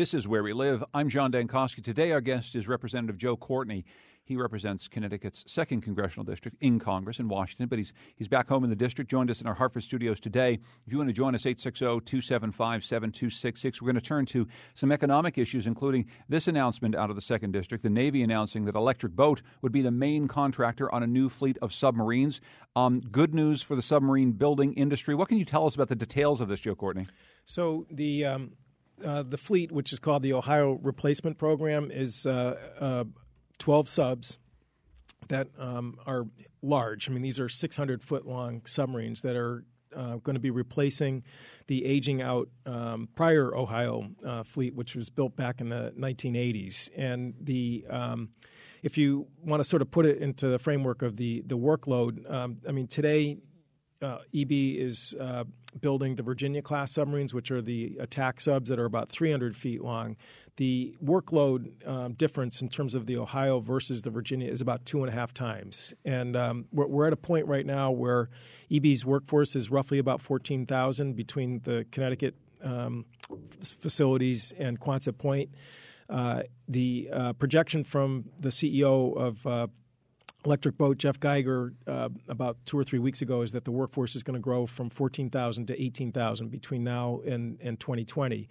[0.01, 0.83] This is Where We Live.
[0.95, 1.85] I'm John Dankosky.
[1.85, 3.85] Today, our guest is Representative Joe Courtney.
[4.25, 8.65] He represents Connecticut's second congressional district in Congress in Washington, but he's he's back home
[8.65, 9.11] in the district.
[9.11, 10.59] Joined us in our Hartford studios today.
[10.87, 13.83] If you want to join us, 860-275-7266.
[13.83, 17.53] We're going to turn to some economic issues, including this announcement out of the second
[17.53, 21.29] district: the Navy announcing that Electric Boat would be the main contractor on a new
[21.29, 22.41] fleet of submarines.
[22.75, 25.15] Um, good news for the submarine building industry.
[25.15, 27.05] What can you tell us about the details of this, Joe Courtney?
[27.45, 28.53] So the um,
[29.05, 33.05] uh, the fleet, which is called the Ohio Replacement Program, is uh, uh,
[33.59, 34.39] 12 subs
[35.29, 36.27] that um, are
[36.63, 37.09] large.
[37.09, 41.25] I mean, these are 600 foot long submarines that are uh, going to be replacing
[41.67, 46.91] the aging out um, prior Ohio uh, fleet, which was built back in the 1980s.
[46.97, 48.31] And the um,
[48.83, 52.31] if you want to sort of put it into the framework of the the workload,
[52.31, 53.39] um, I mean, today
[54.03, 55.45] uh, EB is uh,
[55.81, 59.83] building the Virginia class submarines, which are the attack subs that are about 300 feet
[59.83, 60.17] long.
[60.57, 65.03] The workload um, difference in terms of the Ohio versus the Virginia is about two
[65.03, 65.95] and a half times.
[66.05, 68.29] And um, we're, we're, at a point right now where
[68.71, 73.07] EB's workforce is roughly about 14,000 between the Connecticut um,
[73.63, 75.51] facilities and Quonset Point.
[76.11, 79.67] Uh, the uh, projection from the CEO of uh,
[80.45, 84.17] Electric Boat, Jeff Geiger, uh, about two or three weeks ago, is that the workforce
[84.17, 88.49] is going to grow from 14,000 to 18,000 between now and, and 2020.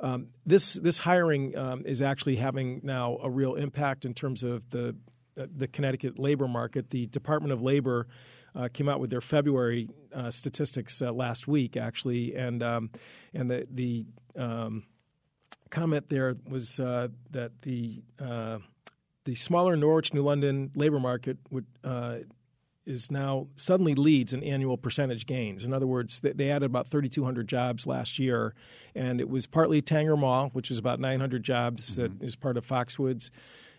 [0.00, 4.68] Um, this this hiring um, is actually having now a real impact in terms of
[4.70, 4.96] the
[5.38, 6.90] uh, the Connecticut labor market.
[6.90, 8.08] The Department of Labor
[8.54, 12.90] uh, came out with their February uh, statistics uh, last week, actually, and um,
[13.32, 14.82] and the the um,
[15.70, 18.02] comment there was that the
[19.24, 22.18] the smaller Norwich, New London labor market would, uh,
[22.84, 25.64] is now suddenly leads in annual percentage gains.
[25.64, 28.54] In other words, they added about 3,200 jobs last year,
[28.94, 32.18] and it was partly Tanger Mall, which is about 900 jobs mm-hmm.
[32.18, 33.30] that is part of Foxwoods.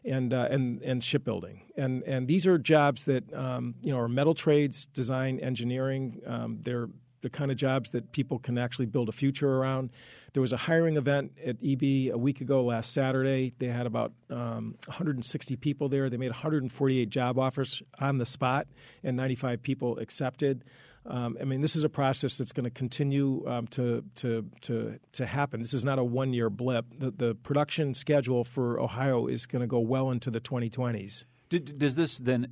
[0.05, 4.09] And, uh, and and shipbuilding and and these are jobs that um, you know are
[4.09, 6.21] metal trades, design, engineering.
[6.27, 6.89] Um, they're
[7.23, 9.89] the kind of jobs that people can actually build a future around.
[10.33, 13.53] There was a hiring event at EB a week ago last Saturday.
[13.57, 16.09] They had about um, 160 people there.
[16.09, 18.67] They made 148 job offers on the spot,
[19.03, 20.63] and 95 people accepted.
[21.05, 24.99] Um, I mean, this is a process that's going to continue um, to, to, to,
[25.13, 25.61] to happen.
[25.61, 26.85] This is not a one year blip.
[26.97, 31.25] The, the production schedule for Ohio is going to go well into the 2020s.
[31.49, 32.47] Does this then,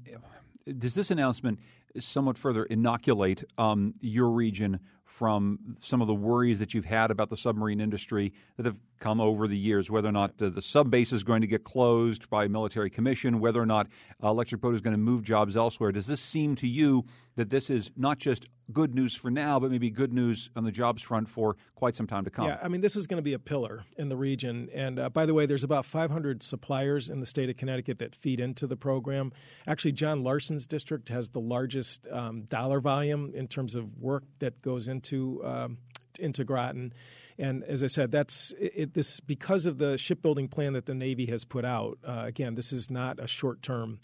[0.78, 1.60] does this announcement
[2.00, 7.30] somewhat further inoculate um, your region from some of the worries that you've had about
[7.30, 10.90] the submarine industry that have come over the years, whether or not uh, the sub
[10.90, 13.88] base is going to get closed by military commission, whether or not
[14.24, 15.92] uh, Electric Boat is going to move jobs elsewhere.
[15.92, 17.04] Does this seem to you
[17.36, 20.72] that this is not just good news for now, but maybe good news on the
[20.72, 22.46] jobs front for quite some time to come?
[22.46, 24.70] Yeah, I mean, this is going to be a pillar in the region.
[24.74, 28.16] And uh, by the way, there's about 500 suppliers in the state of Connecticut that
[28.16, 29.34] feed into the program.
[29.68, 34.62] Actually, John Larson's district has the largest um, dollar volume in terms of work that
[34.62, 35.80] goes into um,
[36.20, 36.94] into Groton.
[37.38, 41.26] And as I said, that's it, this because of the shipbuilding plan that the Navy
[41.28, 41.98] has put out.
[42.06, 44.00] Uh, again, this is not a short term.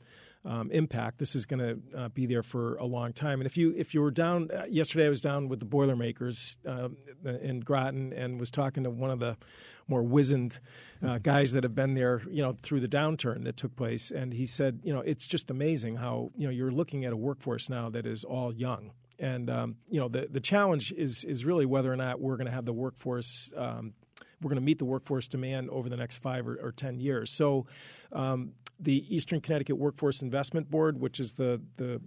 [0.45, 1.17] Um, impact.
[1.17, 3.41] This is going to uh, be there for a long time.
[3.41, 6.55] And if you if you were down uh, yesterday, I was down with the Boilermakers
[6.65, 6.87] uh,
[7.25, 9.35] in Groton and was talking to one of the
[9.87, 10.59] more wizened
[11.05, 14.11] uh, guys that have been there, you know, through the downturn that took place.
[14.11, 17.17] And he said, you know, it's just amazing how you know you're looking at a
[17.17, 18.91] workforce now that is all young.
[19.19, 22.47] And um, you know the the challenge is is really whether or not we're going
[22.47, 23.51] to have the workforce.
[23.55, 23.93] Um,
[24.41, 27.31] we're going to meet the workforce demand over the next five or, or ten years.
[27.31, 27.65] So,
[28.11, 31.99] um, the Eastern Connecticut Workforce Investment Board, which is the the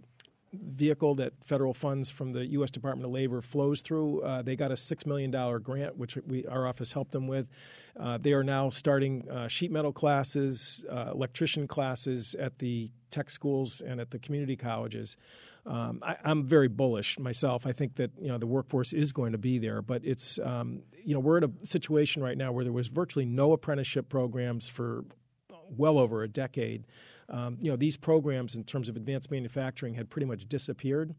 [0.53, 2.71] vehicle that federal funds from the U.S.
[2.71, 4.23] Department of Labor flows through.
[4.23, 7.49] Uh, they got a six million dollar grant, which we our office helped them with.
[7.99, 13.31] Uh, they are now starting uh, sheet metal classes, uh, electrician classes at the tech
[13.31, 15.17] schools and at the community colleges.
[15.67, 17.67] Um, I, am very bullish myself.
[17.67, 20.83] I think that you know the workforce is going to be there, but it's um,
[21.05, 24.69] you know we're in a situation right now where there was virtually no apprenticeship programs
[24.69, 25.05] for
[25.77, 26.87] well over a decade.
[27.29, 31.15] Um, you know these programs in terms of advanced manufacturing had pretty much disappeared.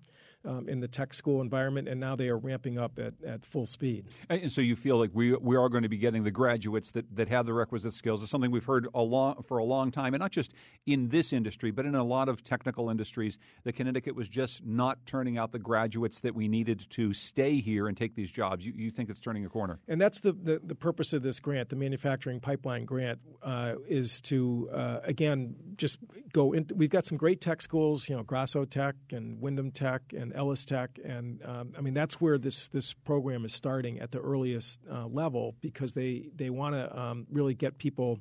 [0.45, 3.65] Um, in the tech school environment, and now they are ramping up at, at full
[3.65, 4.05] speed.
[4.29, 7.15] And so you feel like we we are going to be getting the graduates that,
[7.15, 8.21] that have the requisite skills.
[8.21, 10.53] It's something we've heard a long, for a long time, and not just
[10.85, 13.37] in this industry, but in a lot of technical industries.
[13.63, 17.87] That Connecticut was just not turning out the graduates that we needed to stay here
[17.87, 18.65] and take these jobs.
[18.65, 19.79] You, you think it's turning a corner?
[19.87, 24.21] And that's the, the, the purpose of this grant, the manufacturing pipeline grant, uh, is
[24.21, 25.99] to uh, again just
[26.33, 26.53] go.
[26.53, 30.30] In, we've got some great tech schools, you know, Grasso Tech and Windham Tech and
[30.35, 34.19] Ellis Tech, and um, I mean that's where this this program is starting at the
[34.19, 38.19] earliest uh, level because they they want to um, really get people's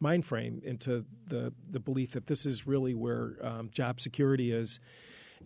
[0.00, 4.80] mind frame into the the belief that this is really where um, job security is,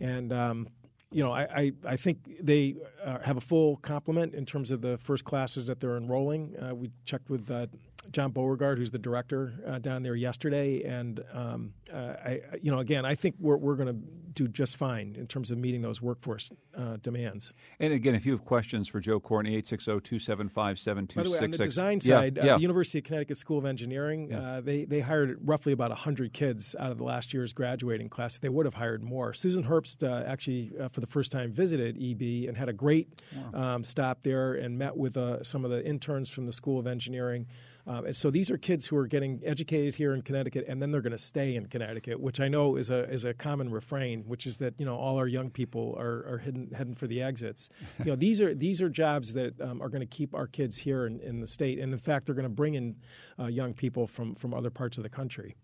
[0.00, 0.68] and um,
[1.14, 2.74] you know, I, I, I, think they
[3.05, 6.57] uh, have a full complement in terms of the first classes that they're enrolling.
[6.61, 7.66] Uh, we checked with uh,
[8.12, 12.79] John Beauregard, who's the director uh, down there yesterday, and um, uh, I, you know,
[12.79, 13.97] again, I think we're we're going to
[14.35, 17.53] do just fine in terms of meeting those workforce uh, demands.
[17.79, 21.14] And again, if you have questions for Joe Courtney, 860-275-7266.
[21.14, 22.55] By the way, on the design side, yeah, yeah.
[22.57, 24.40] the University of Connecticut School of Engineering, yeah.
[24.40, 28.38] Uh, they they hired roughly about hundred kids out of the last year's graduating class.
[28.38, 29.33] They would have hired more.
[29.33, 33.21] Susan Herbst uh, actually, uh, for the first time, visited EB and had a great
[33.53, 33.75] wow.
[33.75, 37.47] um, stop there and met with some of the interns from the School of Engineering.
[37.87, 40.90] Um, and so these are kids who are getting educated here in Connecticut, and then
[40.90, 44.23] they're going to stay in Connecticut, which I know is a is a common refrain,
[44.27, 47.20] which is that you know all our young people are, are hidden, heading for the
[47.20, 47.68] exits.
[47.99, 50.79] you know these are these are jobs that um, are going to keep our kids
[50.79, 52.97] here in, in, the state, and in fact they're going to bring in
[53.38, 55.55] uh, young people from from other parts of the country.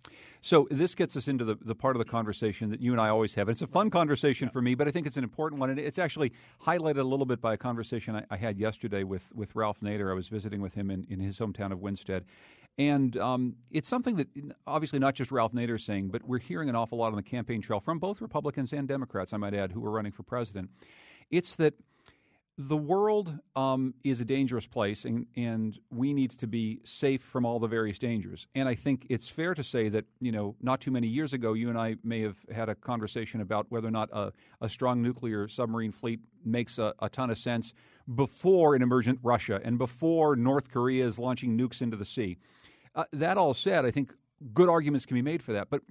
[0.42, 3.10] So this gets us into the, the part of the conversation that you and I
[3.10, 3.50] always have.
[3.50, 4.52] It's a fun conversation yeah.
[4.52, 6.32] for me, but I think it's an important one, and it's actually
[6.64, 10.10] highlighted a little bit by a conversation I, I had yesterday with with Ralph Nader.
[10.10, 11.80] I was visiting with him in, in his hometown of
[12.78, 14.28] And um, it's something that
[14.66, 17.22] obviously not just Ralph Nader is saying, but we're hearing an awful lot on the
[17.22, 20.70] campaign trail from both Republicans and Democrats, I might add, who are running for president.
[21.30, 21.74] It's that
[22.56, 27.46] the world um, is a dangerous place, and, and we need to be safe from
[27.46, 28.46] all the various dangers.
[28.54, 31.54] And I think it's fair to say that, you know, not too many years ago,
[31.54, 35.00] you and I may have had a conversation about whether or not a, a strong
[35.00, 37.72] nuclear submarine fleet makes a, a ton of sense
[38.12, 42.38] before an emergent Russia and before North Korea is launching nukes into the sea.
[42.94, 44.12] Uh, that all said, I think
[44.52, 45.70] good arguments can be made for that.
[45.70, 45.82] But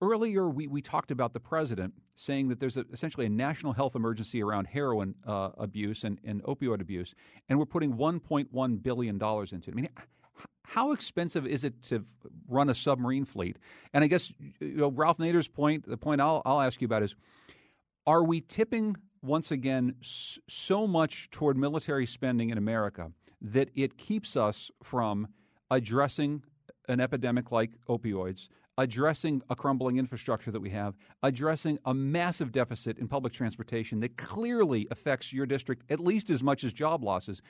[0.00, 3.94] earlier, we, we talked about the president saying that there's a, essentially a national health
[3.94, 7.14] emergency around heroin uh, abuse and, and opioid abuse,
[7.48, 9.68] and we're putting $1.1 billion into it.
[9.68, 9.88] I mean,
[10.64, 12.04] how expensive is it to
[12.48, 13.58] run a submarine fleet?
[13.92, 17.02] And I guess you know Ralph Nader's point, the point I'll, I'll ask you about
[17.02, 17.14] is,
[18.06, 23.10] are we tipping once again so much toward military spending in America
[23.40, 25.28] that it keeps us from
[25.70, 26.42] addressing
[26.88, 32.98] an epidemic like opioids, addressing a crumbling infrastructure that we have, addressing a massive deficit
[32.98, 37.40] in public transportation that clearly affects your district at least as much as job losses.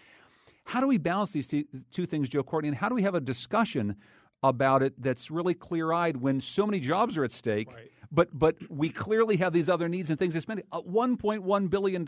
[0.65, 3.21] How do we balance these two things, Joe Courtney, and how do we have a
[3.21, 3.97] discussion
[4.43, 7.73] about it that's really clear eyed when so many jobs are at stake?
[7.73, 7.91] Right.
[8.15, 10.63] But but we clearly have these other needs and things to spend.
[10.71, 12.07] Uh, $1.1 billion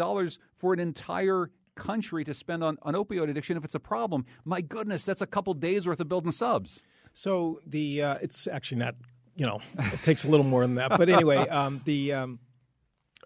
[0.59, 4.25] for an entire country to spend on, on opioid addiction if it's a problem.
[4.45, 6.83] My goodness, that's a couple days worth of building subs.
[7.13, 8.95] So the uh, it's actually not
[9.35, 10.91] you know it takes a little more than that.
[10.97, 12.39] But anyway, um, the um,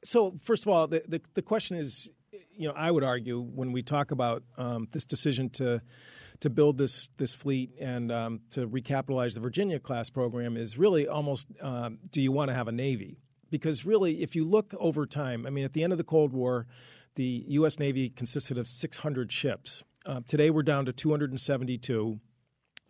[0.04, 2.10] so first of all, the, the, the question is,
[2.56, 5.82] you know, I would argue when we talk about um, this decision to
[6.40, 11.06] to build this this fleet and um, to recapitalize the Virginia class program is really
[11.06, 13.18] almost um, do you want to have a navy?
[13.50, 16.32] Because really, if you look over time, I mean, at the end of the Cold
[16.32, 16.66] War,
[17.16, 17.78] the U.S.
[17.78, 19.82] Navy consisted of 600 ships.
[20.06, 22.20] Uh, today, we're down to 272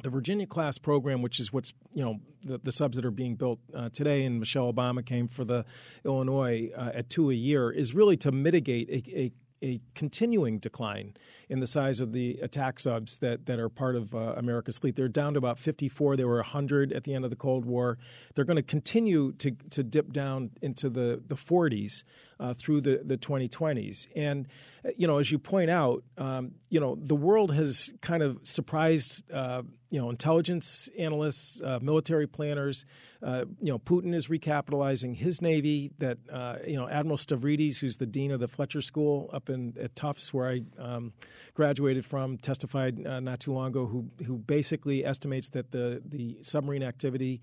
[0.02, 3.36] the Virginia class program, which is what's you know the, the subs that are being
[3.36, 5.64] built uh, today, and Michelle Obama came for the
[6.04, 9.32] Illinois uh, at two a year, is really to mitigate a, a
[9.62, 11.14] a continuing decline
[11.49, 14.96] in the size of the attack subs that, that are part of uh, America's fleet.
[14.96, 16.16] They're down to about 54.
[16.16, 17.99] They were 100 at the end of the Cold War.
[18.35, 22.05] They're going to continue to, to dip down into the, the 40s
[22.40, 24.09] uh, through the, the 2020s.
[24.16, 24.48] And,
[24.85, 28.38] uh, you know, as you point out, um, you know, the world has kind of
[28.42, 32.87] surprised, uh, you know, intelligence analysts, uh, military planners.
[33.22, 35.90] Uh, you know, Putin is recapitalizing his navy.
[35.98, 39.74] That uh, you know, Admiral Stavridis, who's the dean of the Fletcher School up in
[39.79, 41.12] at Tufts, where I um,
[41.55, 43.87] graduated from, testified not too long ago.
[43.87, 47.42] Who who basically estimates that the the submarine activity.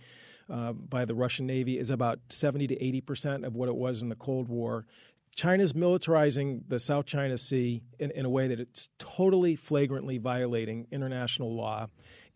[0.50, 4.02] Uh, by the Russian Navy is about 70 to 80 percent of what it was
[4.02, 4.86] in the Cold War.
[5.36, 10.88] China's militarizing the South China Sea in, in a way that it's totally flagrantly violating
[10.92, 11.88] international law.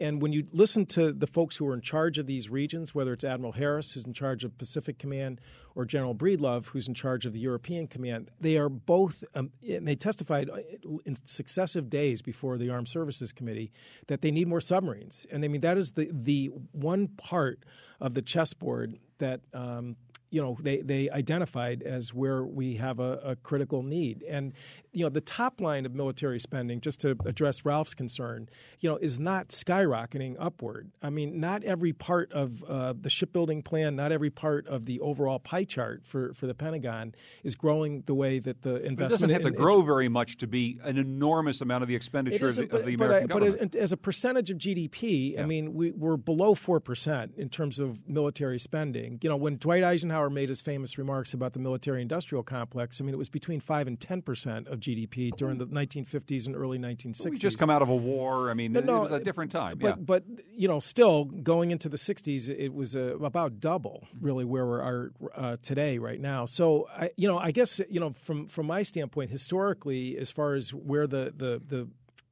[0.02, 3.14] And when you listen to the folks who are in charge of these regions, whether
[3.14, 5.40] it's Admiral Harris, who's in charge of Pacific Command,
[5.76, 9.88] or General Breedlove, who's in charge of the European Command, they are both, um, and
[9.88, 10.58] they testified uh,
[11.06, 13.72] in successive days before the Armed Services Committee
[14.08, 15.28] that they need more submarines.
[15.32, 17.60] And I mean, that is the, the one part
[18.02, 19.98] of the chessboard that um,
[20.32, 24.54] you know they, they identified as where we have a, a, critical need and
[24.94, 28.98] you know the top line of military spending just to address Ralph's concern you know
[28.98, 30.92] is not skyrocketing upward.
[31.02, 35.00] I mean not every part of uh, the shipbuilding plan not every part of the
[35.00, 39.10] overall pie chart for, for the Pentagon is growing the way that the investment it
[39.10, 42.48] doesn't have in, to grow very much to be an enormous amount of the expenditure
[42.48, 43.72] of the, but, of the American but, government.
[43.72, 45.44] but as, as, a percentage of GDP yeah.
[45.44, 49.20] I mean we, we're below 4% in terms of military spending.
[49.22, 53.06] You know when Dwight Eisenhower made his famous remarks about the military industrial complex, I
[53.06, 56.78] mean, it was between 5 and 10 percent of GDP during the 1950s and early
[56.78, 57.30] 1960s.
[57.30, 58.50] We just come out of a war.
[58.50, 59.78] I mean, it, no, it was a different time.
[59.78, 59.96] But, yeah.
[59.96, 64.66] but, you know, still going into the 60s, it was uh, about double, really, where
[64.66, 66.46] we are uh, today, right now.
[66.46, 70.56] So, I, you know, I guess, you know, from, from my standpoint, historically, as far
[70.56, 71.88] as where the, the, the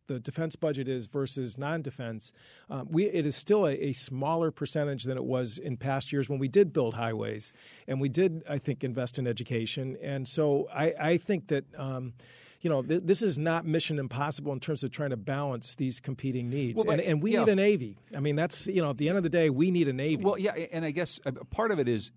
[0.09, 2.33] the defense budget is versus non-defense,
[2.69, 6.27] um, we it is still a, a, smaller percentage than it was in past years
[6.27, 7.53] when we did build highways
[7.87, 9.97] and we did, I think, invest in education.
[10.01, 11.63] And so I, I think that.
[11.77, 12.13] Um,
[12.61, 16.01] you know, th- this is not mission impossible in terms of trying to balance these
[16.01, 16.75] competing needs.
[16.75, 17.45] Well, and, and, we yeah.
[17.45, 17.97] need a Navy.
[18.13, 20.21] I mean, that's, you know, at the end of the day, we need a Navy.
[20.25, 22.11] Well, yeah, and I guess uh, part of it is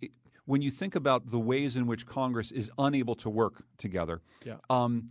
[0.47, 4.21] when you think about the ways in which Congress is unable to work together.
[4.45, 4.57] Yeah.
[4.69, 5.11] Um,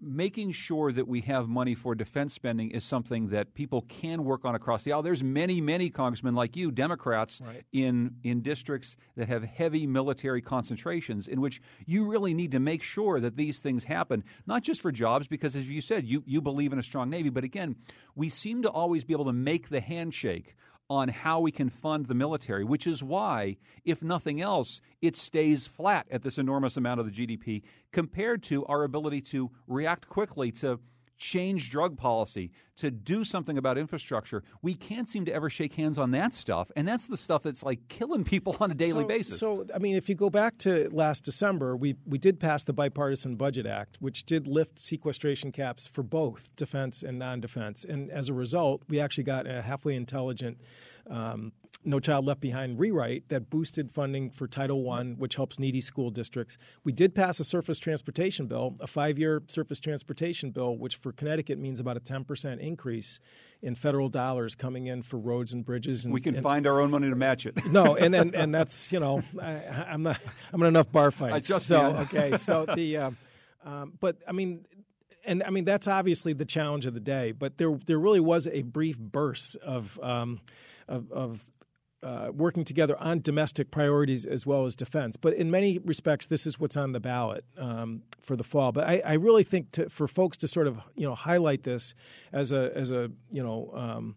[0.00, 4.44] making sure that we have money for defense spending is something that people can work
[4.44, 5.02] on across the aisle.
[5.02, 7.64] There's many, many congressmen like you, Democrats, right.
[7.72, 12.82] in in districts that have heavy military concentrations, in which you really need to make
[12.82, 16.42] sure that these things happen, not just for jobs, because as you said, you you
[16.42, 17.76] believe in a strong navy, but again,
[18.14, 20.56] we seem to always be able to make the handshake
[20.88, 25.66] on how we can fund the military, which is why, if nothing else, it stays
[25.66, 27.62] flat at this enormous amount of the GDP
[27.92, 30.78] compared to our ability to react quickly to
[31.16, 34.42] change drug policy, to do something about infrastructure.
[34.62, 36.70] We can't seem to ever shake hands on that stuff.
[36.76, 39.38] And that's the stuff that's like killing people on a daily so, basis.
[39.38, 42.72] So, I mean, if you go back to last December, we, we did pass the
[42.72, 47.84] Bipartisan Budget Act, which did lift sequestration caps for both defense and non defense.
[47.84, 50.60] And as a result, we actually got a halfway intelligent
[51.08, 51.52] um,
[51.86, 56.10] no Child Left Behind rewrite that boosted funding for Title I, which helps needy school
[56.10, 56.58] districts.
[56.84, 61.12] We did pass a surface transportation bill, a five year surface transportation bill, which for
[61.12, 63.20] Connecticut means about a 10% increase
[63.62, 66.04] in federal dollars coming in for roads and bridges.
[66.04, 67.64] And, we can and, find our own money to match it.
[67.66, 69.52] no, and, and and that's you know I,
[69.88, 70.20] am not
[70.52, 71.34] I'm in enough bar fights.
[71.34, 73.10] I just so okay, so the uh,
[73.64, 74.66] um, but I mean
[75.24, 77.32] and I mean that's obviously the challenge of the day.
[77.32, 80.40] But there there really was a brief burst of um,
[80.88, 81.44] of, of
[82.06, 85.16] uh, working together on domestic priorities as well as defense.
[85.16, 88.70] But in many respects, this is what's on the ballot um, for the fall.
[88.70, 91.94] But I, I really think to, for folks to sort of you know highlight this
[92.32, 93.72] as a as a you know.
[93.74, 94.16] Um,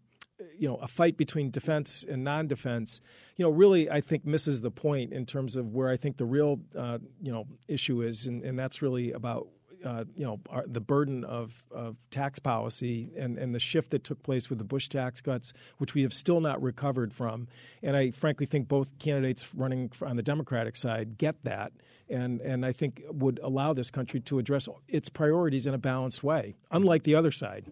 [0.57, 3.01] you know, a fight between defense and non-defense,
[3.35, 6.23] you know, really, I think misses the point in terms of where I think the
[6.23, 9.49] real, uh, you know, issue is, and, and that's really about
[9.85, 14.03] uh, you know our, the burden of, of tax policy and, and the shift that
[14.03, 17.47] took place with the Bush tax cuts, which we have still not recovered from.
[17.81, 21.71] And I frankly think both candidates running on the Democratic side get that,
[22.09, 26.23] and and I think would allow this country to address its priorities in a balanced
[26.23, 27.65] way, unlike the other side.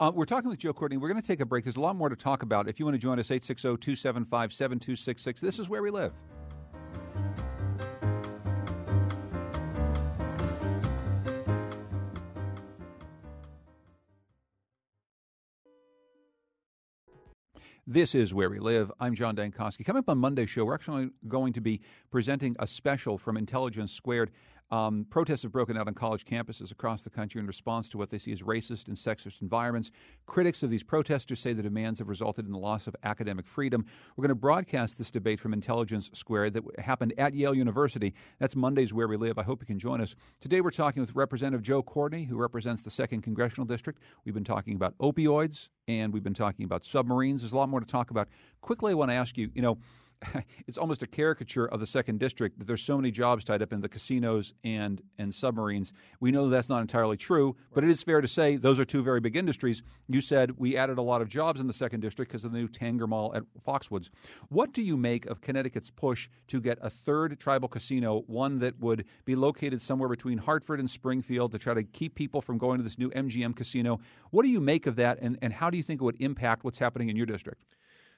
[0.00, 0.96] Uh, we're talking with Joe Courtney.
[0.96, 1.64] We're going to take a break.
[1.64, 2.68] There's a lot more to talk about.
[2.68, 5.40] If you want to join us, 860 275 7266.
[5.40, 6.12] This is where we live.
[17.86, 18.92] This is Where We Live.
[19.00, 19.84] I'm John Dankosky.
[19.84, 21.80] Coming up on Monday's show, we're actually going to be
[22.12, 24.30] presenting a special from Intelligence Squared
[24.72, 28.08] um, protests have broken out on college campuses across the country in response to what
[28.08, 29.90] they see as racist and sexist environments.
[30.24, 33.84] Critics of these protesters say the demands have resulted in the loss of academic freedom.
[34.16, 38.14] We're going to broadcast this debate from Intelligence Squared that happened at Yale University.
[38.38, 39.36] That's Mondays Where We Live.
[39.36, 40.16] I hope you can join us.
[40.40, 44.00] Today we're talking with Representative Joe Courtney, who represents the 2nd Congressional District.
[44.24, 47.42] We've been talking about opioids and we've been talking about submarines.
[47.42, 48.28] There's a lot more to talk about.
[48.62, 49.76] Quickly, I want to ask you, you know,
[50.66, 53.72] it's almost a caricature of the second district that there's so many jobs tied up
[53.72, 55.92] in the casinos and and submarines.
[56.20, 59.02] We know that's not entirely true, but it is fair to say those are two
[59.02, 59.82] very big industries.
[60.08, 62.58] You said we added a lot of jobs in the second district because of the
[62.58, 64.10] new Tanger Mall at Foxwoods.
[64.48, 68.78] What do you make of Connecticut's push to get a third tribal casino, one that
[68.80, 72.78] would be located somewhere between Hartford and Springfield, to try to keep people from going
[72.78, 74.00] to this new MGM casino?
[74.30, 76.64] What do you make of that, and, and how do you think it would impact
[76.64, 77.62] what's happening in your district?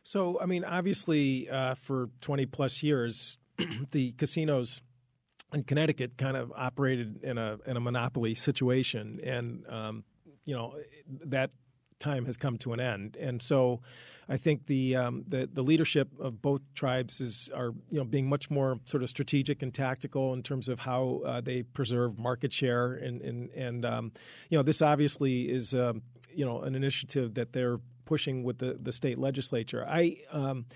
[0.04, 3.38] So, I mean, obviously, uh, for 20 plus years,
[3.90, 4.82] the casinos
[5.52, 10.04] in Connecticut kind of operated in a in a monopoly situation, and um,
[10.44, 10.76] you know
[11.24, 11.50] that
[12.00, 13.16] time has come to an end.
[13.18, 13.80] And so,
[14.28, 18.28] I think the um, the, the leadership of both tribes is are you know being
[18.28, 22.52] much more sort of strategic and tactical in terms of how uh, they preserve market
[22.52, 24.12] share, and and, and um,
[24.50, 26.02] you know this obviously is um,
[26.34, 29.86] you know an initiative that they're pushing with the, the state legislature.
[29.88, 30.66] I um,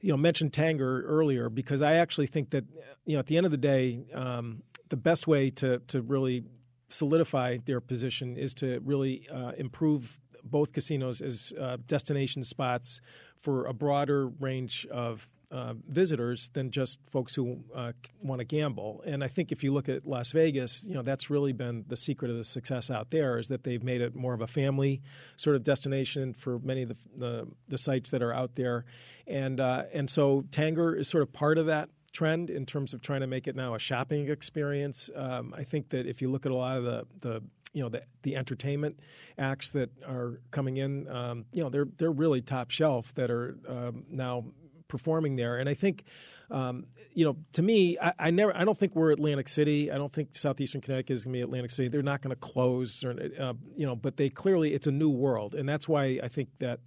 [0.00, 2.64] you know mentioned Tanger earlier because I actually think that
[3.04, 6.44] you know at the end of the day, um, the best way to to really
[6.88, 13.00] solidify their position is to really uh, improve both casinos as uh, destination spots
[13.38, 19.02] for a broader range of uh, visitors than just folks who uh, want to gamble.
[19.06, 21.96] And I think if you look at Las Vegas, you know that's really been the
[21.96, 25.00] secret of the success out there is that they've made it more of a family
[25.36, 28.84] sort of destination for many of the the, the sites that are out there,
[29.28, 33.00] and uh, and so Tanger is sort of part of that trend in terms of
[33.00, 35.08] trying to make it now a shopping experience.
[35.14, 37.42] Um, I think that if you look at a lot of the the
[37.72, 38.98] you know the, the entertainment
[39.38, 43.56] acts that are coming in, um, you know they're they're really top shelf that are
[43.68, 44.46] um, now
[44.88, 45.58] performing there.
[45.58, 46.04] And I think,
[46.50, 49.90] um, you know, to me, I, I, never, I don't think we're Atlantic City.
[49.90, 51.88] I don't think southeastern Connecticut is going to be Atlantic City.
[51.88, 55.10] They're not going to close, or, uh, you know, but they clearly it's a new
[55.10, 56.80] world, and that's why I think that,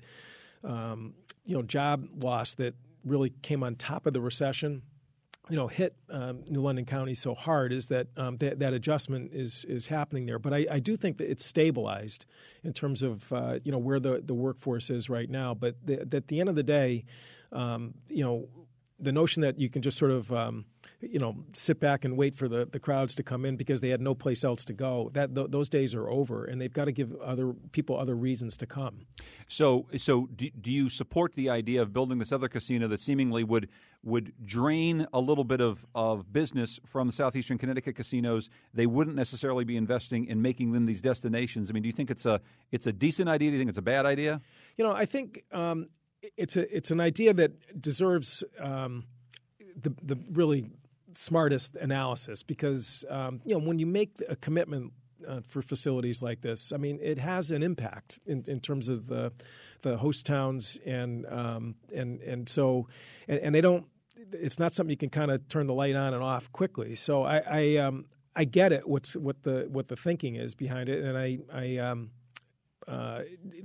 [0.64, 1.14] um,
[1.46, 2.76] you know, job loss that
[3.06, 4.82] really came on top of the recession
[5.50, 9.32] you know hit um, New London County so hard is that um, that, that, adjustment
[9.34, 10.40] is is happening there.
[10.40, 12.26] But I, I, do think that it's stabilized
[12.64, 15.54] in terms of uh, you know where the, the workforce is right now.
[15.54, 17.06] But the, at the end of the day,
[17.52, 18.48] um, you know,
[19.00, 20.66] the notion that you can just sort of um,
[21.02, 23.90] you know sit back and wait for the, the crowds to come in because they
[23.90, 26.86] had no place else to go that th- those days are over and they've got
[26.86, 29.06] to give other people other reasons to come.
[29.48, 33.44] So so do, do you support the idea of building this other casino that seemingly
[33.44, 33.70] would
[34.04, 38.50] would drain a little bit of, of business from the southeastern Connecticut casinos?
[38.74, 41.70] They wouldn't necessarily be investing in making them these destinations.
[41.70, 42.42] I mean do you think it's a
[42.72, 43.52] it's a decent idea?
[43.52, 44.42] Do you think it's a bad idea?
[44.78, 45.90] You know I think um,
[46.36, 49.06] it's a it's an idea that deserves um,
[49.80, 50.70] the the really
[51.14, 54.94] smartest analysis because um, you know when you make a commitment
[55.28, 59.08] uh, for facilities like this, I mean it has an impact in, in terms of
[59.08, 59.32] the
[59.82, 62.88] the host towns and um, and and so
[63.28, 63.86] and, and, they don't.
[64.32, 66.96] It's not something you can kind of turn the light on and off quickly.
[66.96, 68.06] So I I, um,
[68.36, 68.88] I get it.
[68.88, 72.12] What's what the what the thinking is behind it, and I I um,
[72.88, 73.22] uh,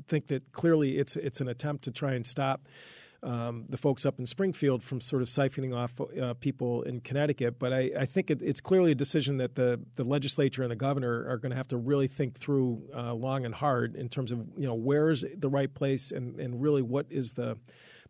[0.08, 2.66] think that clearly it's it's an attempt to try and stop.
[3.24, 7.56] Um, the folks up in Springfield from sort of siphoning off uh, people in Connecticut.
[7.56, 10.76] But I, I think it, it's clearly a decision that the, the legislature and the
[10.76, 14.32] governor are going to have to really think through uh, long and hard in terms
[14.32, 17.56] of you know where is the right place and, and really what is the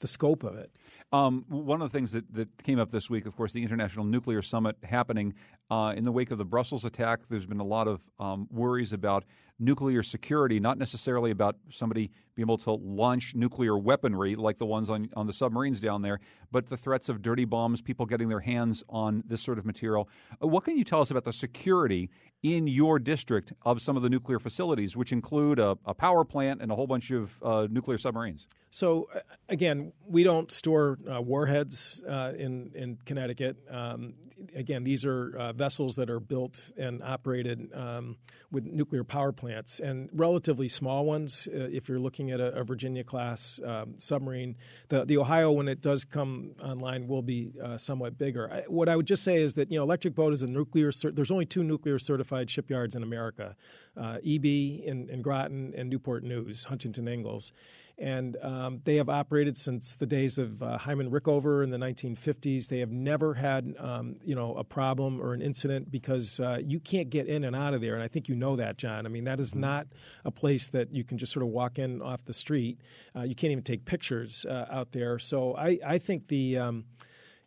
[0.00, 0.70] the scope of it.
[1.12, 4.02] Um, one of the things that, that came up this week, of course, the International
[4.02, 5.34] Nuclear Summit happening
[5.70, 7.20] uh, in the wake of the Brussels attack.
[7.28, 9.24] There's been a lot of um, worries about
[9.58, 14.90] nuclear security, not necessarily about somebody being able to launch nuclear weaponry like the ones
[14.90, 16.18] on, on the submarines down there,
[16.50, 20.08] but the threats of dirty bombs, people getting their hands on this sort of material.
[20.42, 22.10] Uh, what can you tell us about the security
[22.42, 26.60] in your district of some of the nuclear facilities, which include a, a power plant
[26.60, 28.48] and a whole bunch of uh, nuclear submarines?
[28.70, 33.56] So, uh, again, we don't store uh, warheads uh, in, in Connecticut.
[33.70, 34.14] Um,
[34.54, 38.16] again, these are uh, vessels that are built and operated um,
[38.50, 41.48] with nuclear power plants and relatively small ones.
[41.52, 44.56] Uh, if you're looking at a, a Virginia class um, submarine,
[44.88, 48.50] the, the Ohio, when it does come online, will be uh, somewhat bigger.
[48.52, 50.90] I, what I would just say is that you know, Electric Boat is a nuclear.
[51.04, 53.56] There's only two nuclear certified shipyards in America:
[53.96, 57.52] EB in, in Groton and Newport News, Huntington Ingalls
[57.98, 62.68] and um, they have operated since the days of uh, Hyman Rickover in the 1950s.
[62.68, 66.80] They have never had, um, you know, a problem or an incident because uh, you
[66.80, 69.06] can't get in and out of there, and I think you know that, John.
[69.06, 69.60] I mean, that is mm-hmm.
[69.60, 69.86] not
[70.24, 72.80] a place that you can just sort of walk in off the street.
[73.14, 75.18] Uh, you can't even take pictures uh, out there.
[75.18, 76.84] So I, I think the um,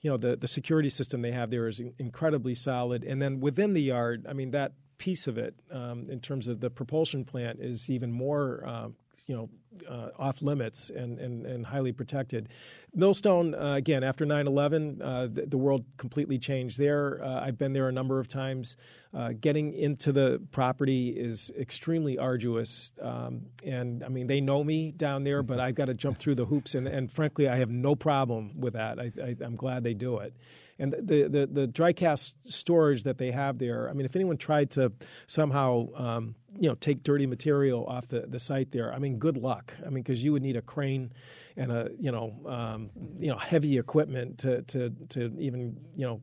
[0.02, 3.74] you know the the security system they have there is incredibly solid, and then within
[3.74, 7.60] the yard, I mean that piece of it um, in terms of the propulsion plant
[7.60, 8.88] is even more uh,
[9.26, 9.50] you know
[9.90, 12.50] uh, off limits and, and, and highly protected.
[12.94, 17.22] Millstone, uh, again, after 9 11, uh, the, the, world completely changed there.
[17.24, 18.78] Uh, I've been there a number of times.
[19.14, 22.94] Uh, getting into the property is extremely arduous.
[23.02, 26.36] Um, and I mean, they know me down there, but I've got to jump through
[26.36, 26.76] the hoops.
[26.76, 29.00] And, and frankly, I have no problem with that.
[29.00, 30.34] I, I, I'm glad they do it
[30.78, 33.90] and the, the, the dry cast storage that they have there.
[33.90, 34.92] I mean, if anyone tried to
[35.28, 39.38] somehow um, you know take dirty material off the, the site there, I mean, good
[39.38, 39.74] luck.
[39.86, 41.12] I mean, because you would need a crane
[41.58, 46.22] and a you know um, you know heavy equipment to to to even you know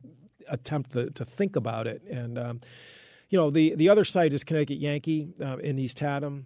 [0.49, 2.01] attempt to, to think about it.
[2.09, 2.61] And um,
[3.29, 6.45] you know the the other site is Connecticut Yankee uh, in East Haddam.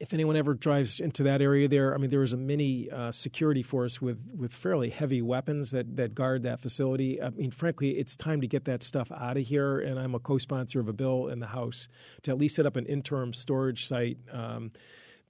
[0.00, 3.12] If anyone ever drives into that area there, I mean, there is a mini uh,
[3.12, 7.22] security force with, with fairly heavy weapons that, that guard that facility.
[7.22, 9.78] I mean, frankly, it's time to get that stuff out of here.
[9.78, 11.86] And I'm a co sponsor of a bill in the House
[12.22, 14.16] to at least set up an interim storage site.
[14.32, 14.70] Um,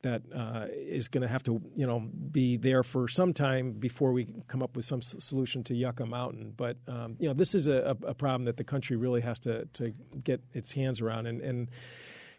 [0.03, 4.13] that uh, is going to have to, you know, be there for some time before
[4.13, 6.55] we come up with some solution to Yucca Mountain.
[6.57, 9.67] But um, you know, this is a, a, problem that the country really has to
[9.75, 9.93] to
[10.25, 11.69] get its hands around, and and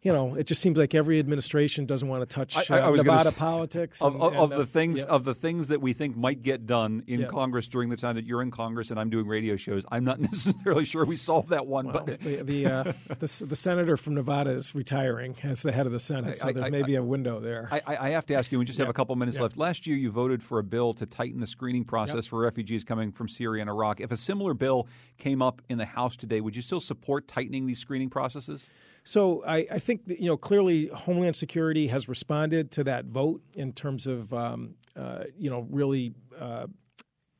[0.04, 2.88] you know, it just seems like every administration doesn't want to touch uh, I, I
[2.88, 4.02] uh, Nevada s- politics.
[4.02, 5.06] And, of, of, and, uh, the things yeah.
[5.06, 7.28] of the things that we think might get done in yeah.
[7.28, 10.20] Congress during the time that you're in Congress and I'm doing radio shows, I'm not
[10.32, 11.86] necessarily sure we solved that one.
[11.86, 12.84] Well, but the the, uh,
[13.20, 16.54] the, the, senator from Nevada is retiring as the head of the Senate, so I,
[16.54, 17.70] there may be a window there.
[17.72, 18.58] I, have to ask you.
[18.58, 18.86] We just yeah.
[18.86, 19.56] have a couple minutes left.
[19.56, 22.26] Last year, you voted for a bill to tighten the screening process yep.
[22.26, 24.02] for refugees coming from Syria and Iraq.
[24.02, 24.88] If a similar bill
[25.18, 28.70] came up in the House today, would you still support tightening these screening processes?
[29.04, 33.42] So I, I think that, you know clearly Homeland Security has responded to that vote
[33.54, 36.68] in terms of um, uh, you know really uh,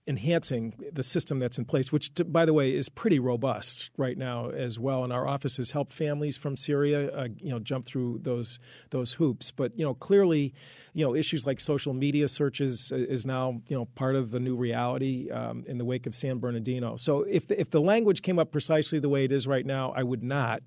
[0.08, 4.50] enhancing the system that's in place, which, by the way, is pretty robust right now
[4.50, 5.04] as well.
[5.04, 8.60] And our office has helped families from Syria, uh, you know, jump through those
[8.90, 9.52] those hoops.
[9.52, 10.54] But you know, clearly,
[10.94, 14.56] you know, issues like social media searches is now you know part of the new
[14.56, 16.96] reality um, in the wake of San Bernardino.
[16.96, 19.94] So if the, if the language came up precisely the way it is right now,
[19.96, 20.62] I would not.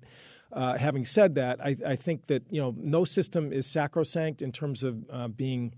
[0.51, 4.51] Uh, having said that, I, I, think that you know no system is sacrosanct in
[4.51, 5.73] terms of uh, being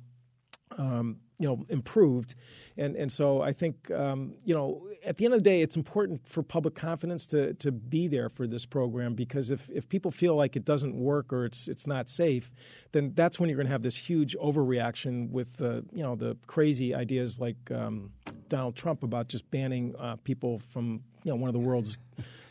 [0.77, 2.35] um, you know improved,
[2.77, 5.75] and and so I think um, you know at the end of the day, it's
[5.75, 10.11] important for public confidence to to be there for this program because if if people
[10.11, 12.51] feel like it doesn't work or it's it's not safe,
[12.91, 16.37] then that's when you're going to have this huge overreaction with the you know the
[16.45, 18.11] crazy ideas like um,
[18.49, 21.97] Donald Trump about just banning uh, people from you know one of the world's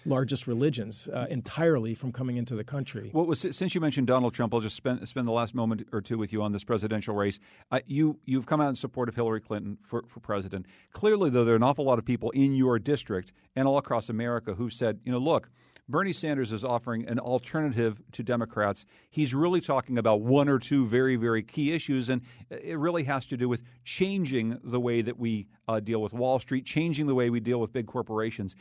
[0.05, 3.11] largest religions uh, entirely from coming into the country.
[3.12, 6.18] Well, since you mentioned Donald Trump, I'll just spend spend the last moment or two
[6.18, 7.41] with you on this presidential race.
[7.72, 10.66] Uh, you you've come out in support of Hillary Clinton for, for president.
[10.93, 14.09] Clearly, though, there are an awful lot of people in your district and all across
[14.11, 15.49] America who said, you know, look.
[15.89, 18.87] Bernie Sanders is offering an alternative to Democrats.
[19.09, 23.24] He's really talking about one or two very, very key issues, and it really has
[23.26, 27.14] to do with changing the way that we uh, deal with Wall Street, changing the
[27.14, 28.57] way we deal with big corporations.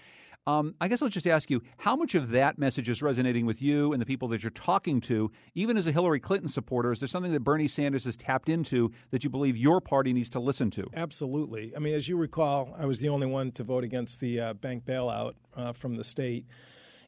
[0.47, 3.63] Um, I guess I'll just ask you how much of that message is resonating with
[3.63, 6.91] you and the people that you're talking to, even as a Hillary Clinton supporter?
[6.91, 10.29] Is there something that Bernie Sanders has tapped into that you believe your party needs
[10.29, 10.87] to listen to?
[10.93, 11.73] Absolutely.
[11.75, 14.53] I mean, as you recall, I was the only one to vote against the uh,
[14.53, 16.45] bank bailout uh, from the state,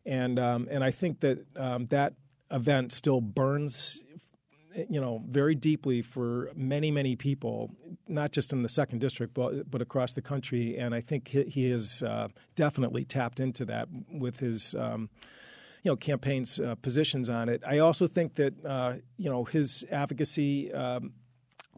[0.08, 2.14] and um, and I think that um, that
[2.50, 4.04] event still burns
[4.90, 7.72] you know, very deeply for many, many people,
[8.08, 10.78] not just in the second district, but but across the country.
[10.78, 14.76] And I think he, he has uh, definitely tapped into that with his.
[14.76, 15.10] Um,
[15.84, 17.62] you know, campaign's uh, positions on it.
[17.66, 21.14] I also think that uh, you know his advocacy um,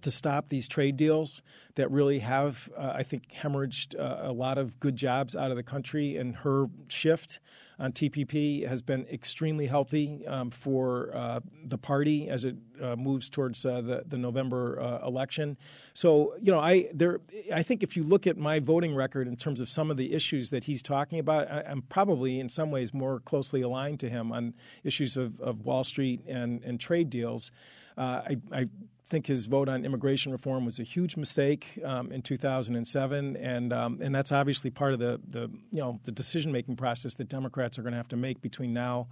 [0.02, 1.44] to stop these trade deals
[1.76, 5.58] that really have, uh, I think, hemorrhaged uh, a lot of good jobs out of
[5.58, 7.40] the country, and her shift
[7.80, 13.30] on TPP has been extremely healthy um, for uh, the party as it uh, moves
[13.30, 15.58] towards uh, the, the November uh, election.
[15.94, 17.22] So, you know, I there
[17.54, 20.14] I think if you look at my voting record in terms of some of the
[20.14, 24.10] issues that he's talking about, I, am probably in some ways more closely aligned to
[24.10, 24.54] him on
[24.84, 27.52] issues of, of Wall Street and, and trade deals.
[27.98, 28.70] Uh, I, I
[29.10, 34.00] think his vote on immigration reform was a huge mistake um, in 2007, and um,
[34.02, 37.80] and that's obviously part of the the you know the decision making process that Democrats
[37.80, 39.08] are going to have to make between now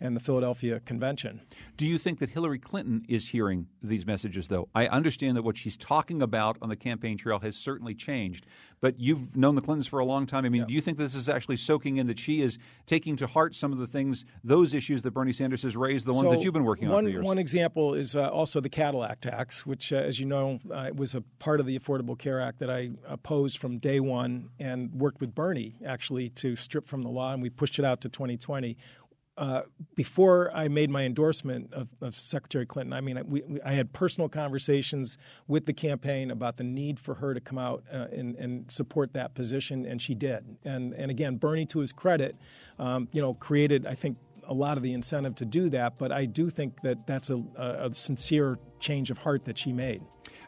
[0.00, 1.40] and the Philadelphia Convention.
[1.76, 4.68] Do you think that Hillary Clinton is hearing these messages, though?
[4.74, 8.46] I understand that what she's talking about on the campaign trail has certainly changed,
[8.80, 10.44] but you've known the Clintons for a long time.
[10.44, 10.66] I mean, yeah.
[10.66, 13.72] do you think this is actually soaking in that she is taking to heart some
[13.72, 16.54] of the things, those issues that Bernie Sanders has raised, the ones so that you've
[16.54, 17.24] been working one, on for years?
[17.24, 21.14] One example is uh, also the Cadillac tax, which, uh, as you know, uh, was
[21.14, 25.20] a part of the Affordable Care Act that I opposed from day one and worked
[25.20, 28.76] with Bernie actually to strip from the law, and we pushed it out to 2020
[29.36, 29.62] uh,
[29.94, 33.92] before I made my endorsement of, of Secretary Clinton, I mean, I, we, I, had
[33.92, 38.34] personal conversations with the campaign about the need for her to come out uh, and,
[38.36, 40.56] and, support that position, and she did.
[40.64, 42.36] And, and again, Bernie, to his credit,
[42.78, 44.16] um, you know, created, I think,
[44.48, 45.98] a lot of the incentive to do that.
[45.98, 50.02] But I do think that that's a, a sincere change of heart that she made.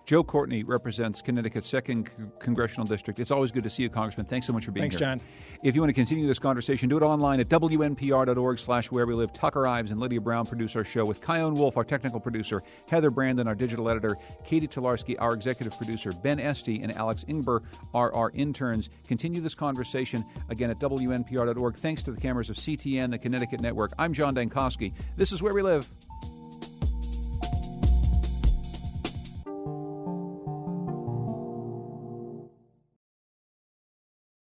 [0.08, 3.20] Joe Courtney represents Connecticut's second congressional district.
[3.20, 4.24] It's always good to see you, Congressman.
[4.24, 5.06] Thanks so much for being Thanks, here.
[5.06, 5.60] Thanks, John.
[5.62, 9.12] If you want to continue this conversation, do it online at wnpr.org slash where we
[9.12, 9.34] live.
[9.34, 13.10] Tucker Ives and Lydia Brown produce our show with Chion Wolf, our technical producer, Heather
[13.10, 17.60] Brandon, our digital editor, Catie Talarski, our executive producer, Ben Esty, and Alex Ingber
[17.92, 18.88] are our interns.
[19.06, 21.76] Continue this conversation again at wnpr.org.
[21.76, 23.92] Thanks to the cameras of CTN, the Connecticut Network.
[23.98, 24.94] I'm John Dankosky.
[25.18, 25.86] This is Where We Live.